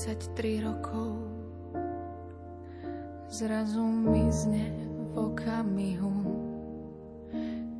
33 0.00 0.64
rokov 0.64 1.12
zrazu 3.28 3.84
mizne 3.84 4.72
v 5.12 5.28
okamihu, 5.28 6.16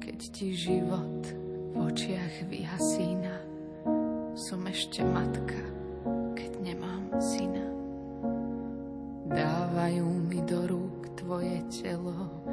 keď 0.05 0.19
ti 0.29 0.53
život 0.53 1.25
v 1.73 1.81
očiach 1.81 2.45
vyhasína. 2.45 3.41
Som 4.37 4.69
ešte 4.69 5.01
matka, 5.01 5.65
keď 6.37 6.61
nemám 6.61 7.09
syna. 7.25 7.65
Dávajú 9.33 10.05
mi 10.05 10.45
do 10.45 10.61
rúk 10.69 11.17
tvoje 11.17 11.65
telo, 11.73 12.45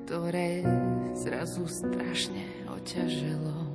ktoré 0.00 0.64
zrazu 1.12 1.68
strašne 1.68 2.72
oťaželo. 2.72 3.68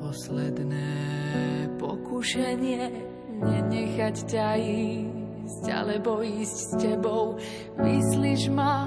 Posledné 0.00 0.88
pokušenie 1.76 3.17
nenechať 3.42 4.16
ťa 4.26 4.48
ísť, 4.58 5.64
alebo 5.70 6.22
ísť 6.22 6.56
s 6.56 6.70
tebou. 6.78 7.38
Vyslíš 7.78 8.50
ma, 8.50 8.86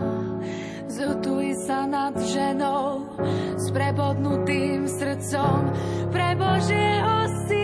zotuj 0.92 1.56
sa 1.64 1.88
nad 1.88 2.16
ženou, 2.20 3.08
s 3.56 3.68
prebodnutým 3.72 4.90
srdcom 4.90 5.72
pre 6.12 6.36
Božieho 6.36 7.16
syna. 7.48 7.61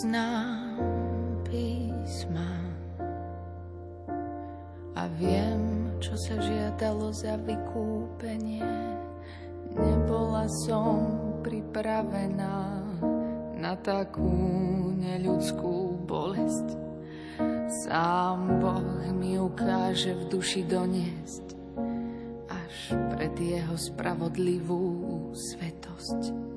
Hoci 0.00 0.08
poznám 0.08 0.80
písma 1.44 2.56
a 4.96 5.04
viem, 5.20 5.92
čo 6.00 6.16
sa 6.16 6.40
žiadalo 6.40 7.12
za 7.12 7.36
vykúpenie. 7.44 8.64
Nebola 9.76 10.48
som 10.64 11.04
pripravená 11.44 12.80
na 13.60 13.76
takú 13.76 14.24
neľudskú 14.96 16.00
bolesť. 16.08 16.80
Sám 17.84 18.56
Boh 18.56 19.04
mi 19.12 19.36
ukáže 19.36 20.16
v 20.16 20.22
duši 20.32 20.64
doniesť 20.64 21.44
až 22.48 22.96
pred 23.12 23.36
jeho 23.36 23.76
spravodlivú 23.76 24.96
svetosť 25.36 26.49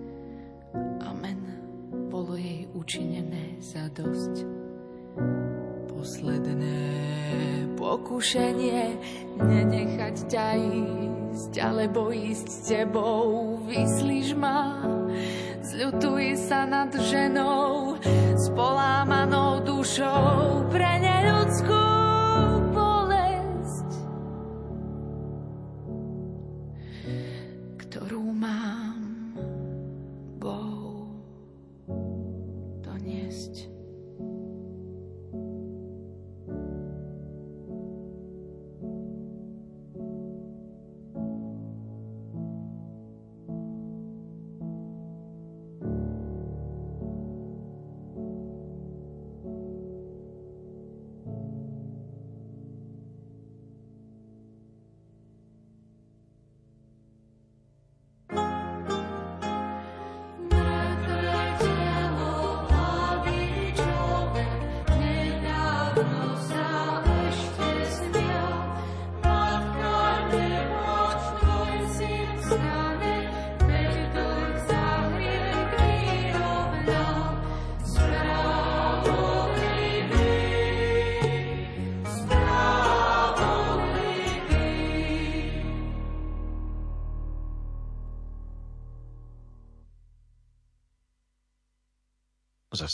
učinené 2.84 3.64
za 3.64 3.88
dosť. 3.96 4.44
Posledné 5.88 6.84
pokušenie 7.80 9.00
nenechať 9.40 10.16
ťa 10.28 10.48
ísť, 10.60 11.54
alebo 11.64 12.12
ísť 12.12 12.48
s 12.52 12.60
tebou, 12.68 13.56
vyslíš 13.72 14.36
ma. 14.36 14.84
Zľutuj 15.64 16.36
sa 16.36 16.68
nad 16.68 16.92
ženou 16.92 17.96
s 18.36 18.52
polámanou 18.52 19.64
dušou 19.64 20.68
pre 20.68 21.00
neľudskú 21.00 22.04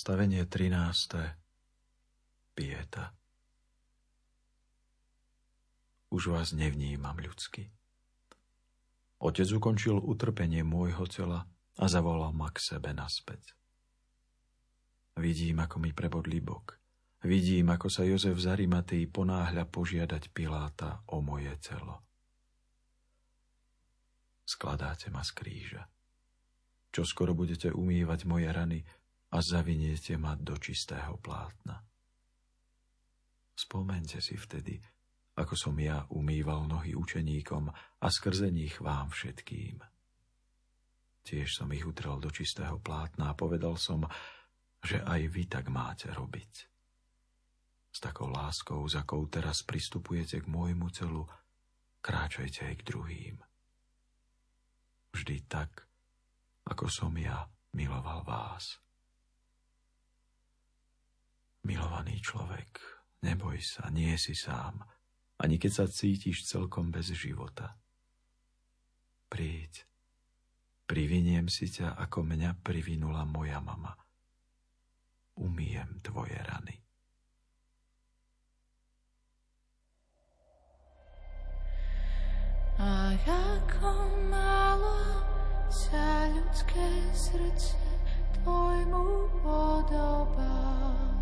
Zastavenie 0.09 0.41
13. 0.41 1.37
pieta. 2.57 3.13
Už 6.09 6.33
vás 6.33 6.49
nevnímam 6.49 7.13
ľudsky. 7.13 7.69
Otec 9.21 9.45
ukončil 9.53 10.01
utrpenie 10.01 10.65
môjho 10.65 11.05
tela 11.05 11.45
a 11.77 11.85
zavolal 11.85 12.33
ma 12.33 12.49
k 12.49 12.57
sebe 12.57 12.89
naspäť. 12.89 13.53
Vidím, 15.13 15.61
ako 15.61 15.77
mi 15.77 15.93
prebodlí 15.93 16.41
bok. 16.41 16.81
Vidím, 17.21 17.69
ako 17.69 17.93
sa 17.93 18.01
Jozef 18.01 18.41
Zarimatý 18.41 19.05
ponáhľa 19.05 19.69
požiadať 19.69 20.33
Piláta 20.33 21.05
o 21.13 21.21
moje 21.21 21.53
telo. 21.61 22.01
Skladáte 24.41 25.13
ma 25.13 25.21
z 25.21 25.37
kríža. 25.37 25.85
Čo 26.89 27.05
skoro 27.05 27.37
budete 27.37 27.69
umývať 27.69 28.25
moje 28.25 28.49
rany 28.49 28.81
a 29.29 29.37
zaviniete 29.41 30.17
ma 30.17 30.33
do 30.33 30.57
čistého 30.57 31.17
plátna. 31.21 31.85
Spomente 33.53 34.23
si 34.23 34.39
vtedy, 34.39 34.79
ako 35.37 35.53
som 35.55 35.75
ja 35.79 36.07
umýval 36.11 36.65
nohy 36.65 36.95
učeníkom 36.95 37.69
a 38.01 38.07
skrze 38.07 38.49
nich 38.49 38.79
vám 38.81 39.11
všetkým. 39.11 39.79
Tiež 41.23 41.61
som 41.61 41.69
ich 41.75 41.85
utrel 41.85 42.17
do 42.17 42.31
čistého 42.33 42.81
plátna 42.81 43.31
a 43.31 43.37
povedal 43.37 43.77
som, 43.77 44.07
že 44.81 45.03
aj 45.03 45.21
vy 45.29 45.43
tak 45.45 45.67
máte 45.69 46.09
robiť. 46.09 46.53
S 47.89 47.97
takou 47.99 48.31
láskou, 48.31 48.81
za 48.87 49.03
akou 49.03 49.27
teraz 49.27 49.61
pristupujete 49.61 50.41
k 50.41 50.47
môjmu 50.47 50.87
celu, 50.89 51.27
kráčajte 51.99 52.65
aj 52.65 52.75
k 52.79 52.87
druhým. 52.87 53.35
Vždy 55.11 55.35
tak, 55.49 55.83
ako 56.69 56.85
som 56.87 57.11
ja 57.17 57.49
miloval 57.75 58.23
vás. 58.23 58.79
Milovaný 61.67 62.23
človek, 62.23 62.79
neboj 63.23 63.59
sa, 63.59 63.91
nie 63.91 64.15
si 64.15 64.31
sám, 64.31 64.79
ani 65.39 65.59
keď 65.59 65.71
sa 65.71 65.85
cítiš 65.87 66.47
celkom 66.47 66.91
bez 66.91 67.11
života. 67.15 67.75
Príď, 69.27 69.85
priviniem 70.87 71.51
si 71.51 71.67
ťa, 71.69 71.95
ako 71.99 72.23
mňa 72.23 72.59
privinula 72.63 73.23
moja 73.27 73.59
mama. 73.59 73.93
Umiem 75.39 75.99
tvoje 76.03 76.35
rany. 76.35 76.75
A 82.79 83.11
ako 83.11 83.91
málo 84.31 85.03
sa 85.67 86.31
ľudské 86.31 86.87
srdce 87.11 87.75
tvojmu 88.39 89.27
podobá. 89.43 91.18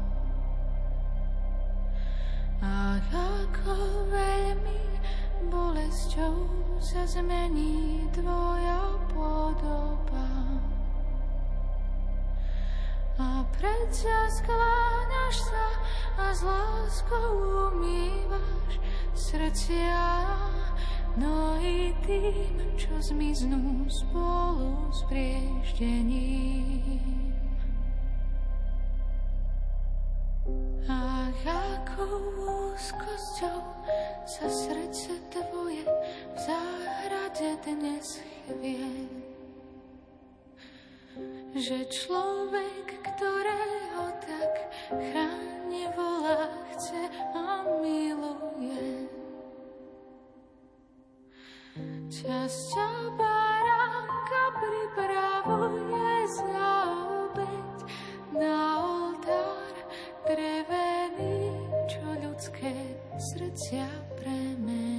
A 2.61 2.97
ako 3.13 3.73
veľmi 4.09 4.81
bolesťou 5.53 6.49
sa 6.81 7.05
zmení 7.05 8.01
tvoja 8.13 8.97
podoba. 9.13 10.29
A 13.17 13.41
predsa 13.57 14.29
skláňaš 14.29 15.37
sa 15.41 15.67
a 16.17 16.33
s 16.33 16.41
láskou 16.41 17.29
umývaš 17.73 18.81
srdcia 19.13 20.25
no 21.17 21.57
i 21.61 21.93
tým, 22.05 22.77
čo 22.77 22.93
zmiznú 23.01 23.89
spolu 23.89 24.93
s 24.93 25.01
prieždením. 25.09 27.36
Chvie. 38.47 39.11
Že 41.57 41.77
človek, 41.89 42.87
ktorého 43.03 44.03
tak 44.23 44.53
chráne 44.87 45.83
volá, 45.97 46.47
chce 46.71 47.11
a 47.35 47.65
miluje. 47.81 49.09
Časťa 52.07 52.87
baránka 53.19 54.43
pripravuje 54.57 56.13
za 56.29 56.69
obeď 56.95 57.77
na 58.37 58.57
oltár 58.79 59.75
drevený, 60.25 61.57
čo 61.89 62.05
ľudské 62.21 62.73
srdcia 63.17 63.89
premení. 64.17 64.96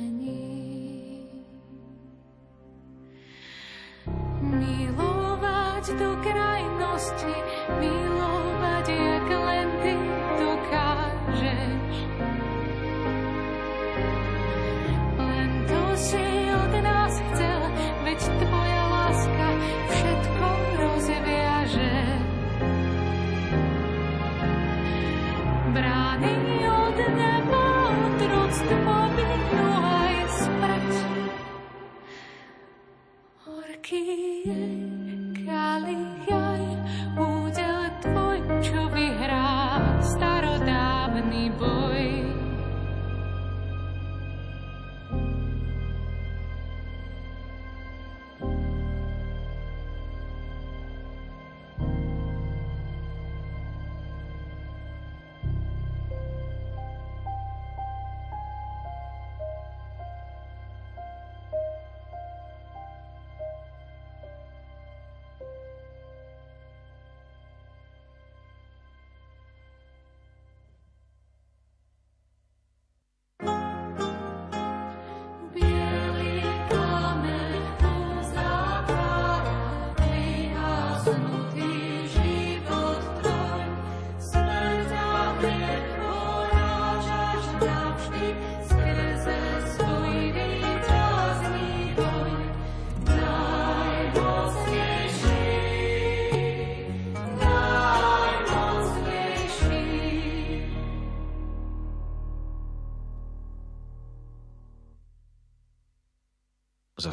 Do 5.97 6.16
krajnosti, 6.20 7.35
milovať, 7.81 8.86
jak 8.93 9.28
len 9.31 9.69
ty 9.81 9.94
dokážeš. 10.36 10.78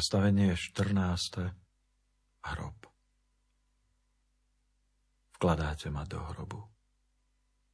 Zastavenie 0.06 0.54
14. 0.54 1.50
Hrob. 2.46 2.78
Vkladáte 5.34 5.90
ma 5.90 6.06
do 6.06 6.22
hrobu. 6.22 6.62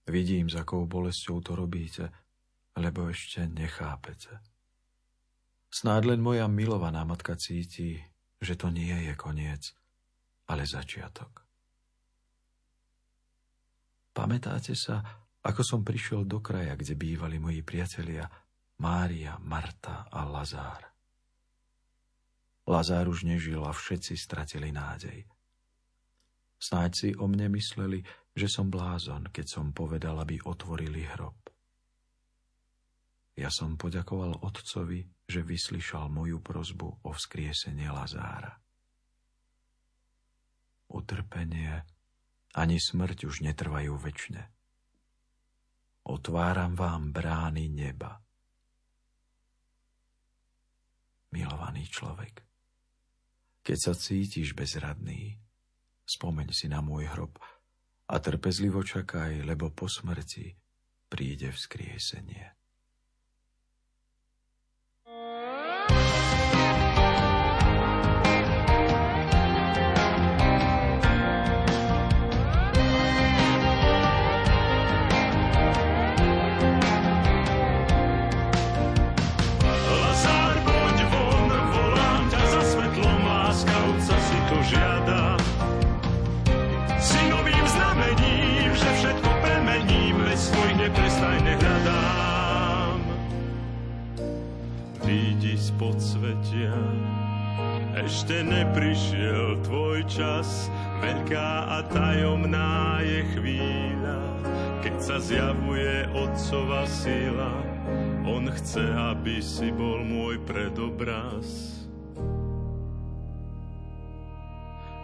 Vidím, 0.09 0.49
s 0.49 0.57
akou 0.57 0.89
bolesťou 0.89 1.45
to 1.45 1.53
robíte, 1.53 2.09
lebo 2.81 3.13
ešte 3.13 3.45
nechápete. 3.45 4.41
Snáď 5.69 6.17
len 6.17 6.25
moja 6.25 6.49
milovaná 6.49 7.05
matka 7.05 7.37
cíti, 7.37 8.01
že 8.41 8.57
to 8.57 8.73
nie 8.73 8.97
je 8.97 9.13
koniec, 9.13 9.77
ale 10.49 10.65
začiatok. 10.65 11.45
Pamätáte 14.17 14.73
sa, 14.73 15.29
ako 15.45 15.61
som 15.61 15.85
prišiel 15.85 16.25
do 16.25 16.41
kraja, 16.41 16.81
kde 16.81 16.97
bývali 16.97 17.37
moji 17.37 17.61
priatelia 17.61 18.25
Mária, 18.81 19.37
Marta 19.37 20.09
a 20.09 20.25
Lazár? 20.25 20.92
Lazár 22.63 23.11
už 23.11 23.27
nežil 23.27 23.59
a 23.63 23.75
všetci 23.75 24.15
stratili 24.15 24.71
nádej. 24.71 25.27
Snáď 26.63 26.91
si 26.95 27.09
o 27.19 27.27
mne 27.27 27.51
mysleli, 27.59 28.07
že 28.39 28.47
som 28.47 28.71
blázon, 28.71 29.35
keď 29.35 29.47
som 29.51 29.75
povedal, 29.75 30.15
aby 30.23 30.39
otvorili 30.47 31.03
hrob. 31.03 31.43
Ja 33.35 33.51
som 33.51 33.75
poďakoval 33.75 34.47
otcovi, 34.47 35.03
že 35.27 35.43
vyslyšal 35.43 36.13
moju 36.13 36.39
prozbu 36.39 37.03
o 37.03 37.11
vzkriesenie 37.11 37.89
Lazára. 37.91 38.55
Utrpenie 40.93 41.83
ani 42.53 42.77
smrť 42.77 43.25
už 43.25 43.43
netrvajú 43.49 43.97
väčšine. 43.97 44.45
Otváram 46.05 46.77
vám 46.77 47.11
brány 47.11 47.73
neba. 47.73 48.21
Milovaný 51.33 51.89
človek, 51.89 52.45
keď 53.63 53.79
sa 53.79 53.93
cítiš 53.95 54.55
bezradný, 54.59 55.39
spomeň 56.07 56.51
si 56.51 56.67
na 56.67 56.83
môj 56.83 57.07
hrob 57.15 57.39
a 58.11 58.15
trpezlivo 58.19 58.83
čakaj, 58.83 59.47
lebo 59.47 59.71
po 59.71 59.87
smrti 59.87 60.53
príde 61.07 61.55
vzkriesenie. 61.55 62.62
Podsvetia. 95.77 96.77
Ešte 97.93 98.41
neprišiel 98.41 99.61
tvoj 99.69 100.01
čas, 100.09 100.73
veľká 101.05 101.51
a 101.69 101.85
tajomná 101.93 103.05
je 103.05 103.21
chvíľa, 103.37 104.21
keď 104.81 104.97
sa 104.97 105.21
zjavuje 105.21 106.09
Otcova 106.17 106.89
sila. 106.89 107.53
On 108.25 108.49
chce, 108.49 108.81
aby 109.13 109.45
si 109.45 109.69
bol 109.75 110.01
môj 110.01 110.41
predobraz. 110.49 111.73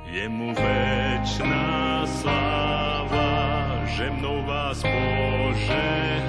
Jemu 0.08 0.56
večná 0.56 2.08
sláva, 2.08 3.28
že 3.84 4.08
mnou 4.08 4.40
vás 4.48 4.80
požehná. 4.80 6.28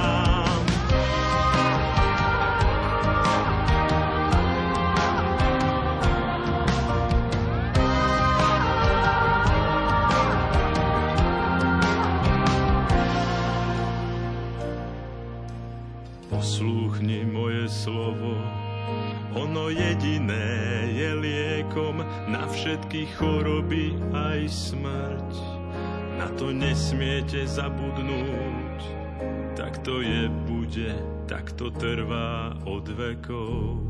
slovo, 17.81 18.37
ono 19.33 19.73
jediné 19.73 20.85
je 20.93 21.09
liekom 21.17 22.05
na 22.29 22.45
všetky 22.45 23.09
choroby 23.17 23.97
aj 24.13 24.39
smrť 24.45 25.61
na 26.21 26.29
to 26.37 26.53
nesmiete 26.53 27.49
zabudnúť. 27.49 28.81
Tak 29.57 29.81
to 29.81 30.05
je, 30.05 30.29
bude, 30.45 30.93
tak 31.25 31.49
to 31.57 31.73
trvá 31.73 32.53
od 32.61 32.85
vekov. 32.85 33.81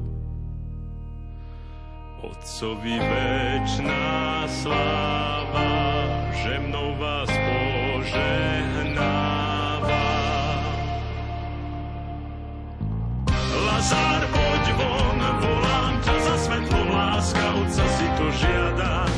Otcovi 2.24 2.96
večná 2.96 4.48
sláva, 4.48 5.76
že 6.40 6.56
mnou 6.64 6.96
vás 6.96 7.28
požehnáva. 7.28 9.21
Lazár, 13.82 14.30
poď 14.30 14.78
von, 14.78 15.18
volám 15.42 15.98
ťa 16.06 16.14
za 16.22 16.36
svetlom, 16.38 16.94
láska 16.94 17.46
Otca 17.58 17.86
si 17.98 18.06
to 18.14 18.30
žiada. 18.30 19.11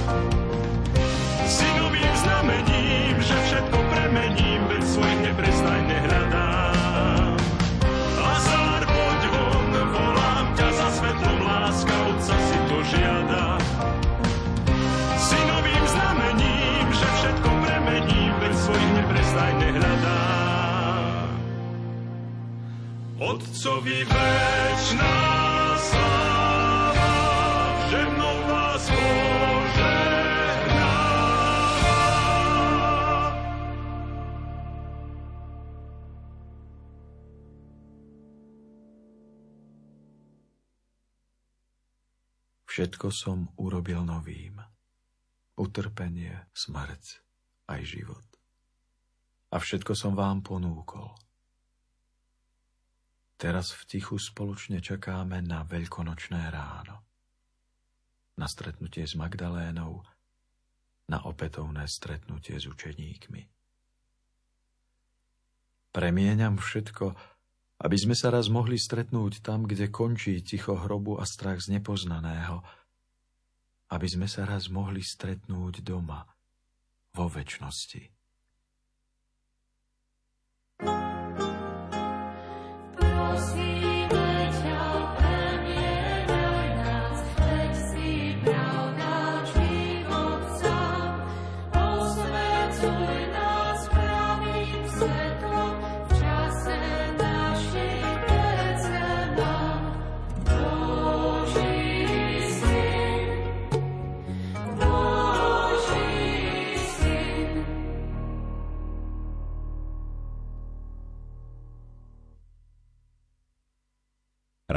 Otcovi 23.23 24.03
večná 24.03 25.15
sláva, 25.79 27.15
že 27.87 27.99
mnou 28.03 28.37
vás 28.51 28.83
Všetko 42.67 43.07
som 43.07 43.47
urobil 43.55 44.03
novým. 44.03 44.59
Utrpenie, 45.55 46.43
smrť, 46.51 47.23
aj 47.71 47.81
život. 47.87 48.27
A 49.55 49.63
všetko 49.63 49.95
som 49.95 50.11
vám 50.11 50.43
ponúkol– 50.43 51.15
Teraz 53.43 53.75
v 53.75 53.83
tichu 53.91 54.15
spoločne 54.15 54.79
čakáme 54.79 55.43
na 55.43 55.67
veľkonočné 55.67 56.47
ráno. 56.47 57.03
Na 58.39 58.47
stretnutie 58.47 59.03
s 59.03 59.19
Magdalénou, 59.19 59.99
na 61.11 61.19
opätovné 61.27 61.83
stretnutie 61.91 62.55
s 62.55 62.71
učeníkmi. 62.71 63.43
Premieňam 65.91 66.55
všetko, 66.55 67.19
aby 67.83 67.97
sme 67.99 68.15
sa 68.15 68.31
raz 68.31 68.47
mohli 68.47 68.79
stretnúť 68.79 69.43
tam, 69.43 69.67
kde 69.67 69.91
končí 69.91 70.39
ticho 70.39 70.79
hrobu 70.79 71.19
a 71.19 71.27
strach 71.27 71.59
z 71.59 71.75
nepoznaného, 71.75 72.63
aby 73.91 74.07
sme 74.07 74.31
sa 74.31 74.47
raz 74.47 74.71
mohli 74.71 75.03
stretnúť 75.03 75.83
doma, 75.83 76.23
vo 77.11 77.27
väčšnosti. 77.27 78.22
house. 83.33 83.62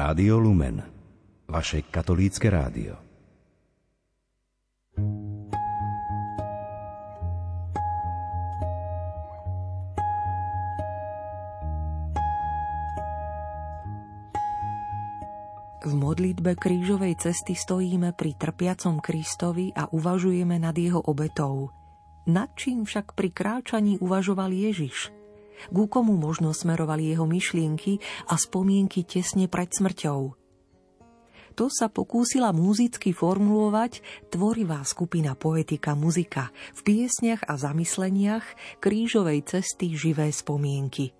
Rádio 0.06 0.38
Lumen, 0.38 0.78
vaše 1.50 1.82
katolícke 1.82 2.46
rádio. 2.46 2.94
V 15.82 15.90
modlitbe 15.90 16.54
krížovej 16.54 17.18
cesty 17.18 17.58
stojíme 17.58 18.14
pri 18.14 18.38
trpiacom 18.38 19.02
Kristovi 19.02 19.74
a 19.74 19.90
uvažujeme 19.90 20.54
nad 20.62 20.78
jeho 20.78 21.02
obetou. 21.02 21.74
Nad 22.30 22.54
čím 22.54 22.86
však 22.86 23.10
pri 23.10 23.34
kráčaní 23.34 23.98
uvažoval 23.98 24.54
Ježiš? 24.54 25.15
Ku 25.72 25.88
komu 25.90 26.14
možno 26.16 26.52
smerovali 26.52 27.12
jeho 27.12 27.24
myšlienky 27.24 27.98
a 28.30 28.34
spomienky 28.38 29.04
tesne 29.04 29.46
pred 29.46 29.72
smrťou? 29.72 30.20
To 31.56 31.72
sa 31.72 31.88
pokúsila 31.88 32.52
muzicky 32.52 33.16
formulovať 33.16 34.04
tvorivá 34.28 34.84
skupina 34.84 35.32
Poetika 35.32 35.96
muzika 35.96 36.52
v 36.76 36.80
piesniach 36.84 37.48
a 37.48 37.56
zamysleniach 37.56 38.44
krížovej 38.84 39.40
cesty 39.48 39.96
živé 39.96 40.28
spomienky. 40.28 41.16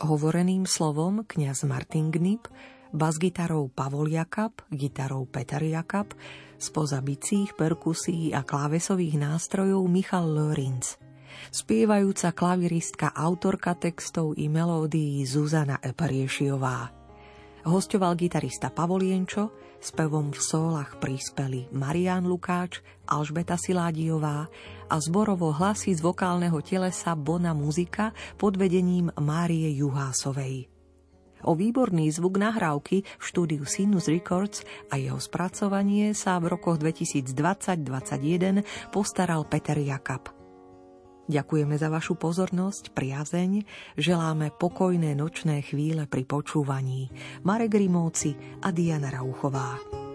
Hovoreným 0.00 0.64
slovom 0.64 1.28
kňaz 1.28 1.68
Martin 1.68 2.08
Gnip 2.08 2.48
bas-gitarou 2.96 3.68
Pavol 3.68 4.08
Jakab, 4.16 4.64
gitarou 4.72 5.28
Peter 5.28 5.60
Jakab, 5.60 6.16
spoza 6.56 7.04
bicích, 7.04 7.52
perkusí 7.52 8.32
a 8.32 8.40
klávesových 8.40 9.20
nástrojov 9.20 9.84
Michal 9.84 10.24
Lorenz. 10.24 11.05
Spievajúca 11.54 12.32
klaviristka, 12.36 13.12
autorka 13.14 13.76
textov 13.76 14.36
i 14.36 14.46
melódií 14.46 15.24
Zuzana 15.24 15.80
Epariešiová. 15.80 16.92
Hostoval 17.66 18.14
gitarista 18.14 18.70
Pavolienčo, 18.70 19.50
spevom 19.82 20.30
v 20.30 20.38
sólach 20.38 21.02
prispeli 21.02 21.66
Marian 21.74 22.22
Lukáč, 22.22 22.78
Alžbeta 23.10 23.58
Siládiová 23.58 24.46
a 24.86 24.94
zborovo 25.02 25.50
hlasy 25.50 25.98
z 25.98 26.00
vokálneho 26.02 26.62
telesa 26.62 27.18
Bona 27.18 27.58
Muzika 27.58 28.14
pod 28.38 28.54
vedením 28.54 29.10
Márie 29.18 29.66
Juhásovej. 29.74 30.70
O 31.46 31.58
výborný 31.58 32.10
zvuk 32.10 32.38
nahrávky 32.38 33.02
v 33.02 33.22
štúdiu 33.22 33.62
Sinus 33.66 34.06
Records 34.06 34.62
a 34.90 34.98
jeho 34.98 35.18
spracovanie 35.18 36.14
sa 36.14 36.38
v 36.42 36.54
rokoch 36.54 36.78
2020-2021 36.78 38.62
postaral 38.94 39.42
Peter 39.46 39.78
Jakab. 39.78 40.35
Ďakujeme 41.26 41.74
za 41.74 41.90
vašu 41.90 42.14
pozornosť, 42.14 42.94
priazeň, 42.94 43.66
želáme 43.98 44.54
pokojné 44.54 45.18
nočné 45.18 45.58
chvíle 45.66 46.06
pri 46.06 46.22
počúvaní. 46.22 47.10
Marek 47.42 47.74
Rimovci 47.74 48.62
a 48.62 48.70
Diana 48.70 49.10
Rauchová. 49.10 50.05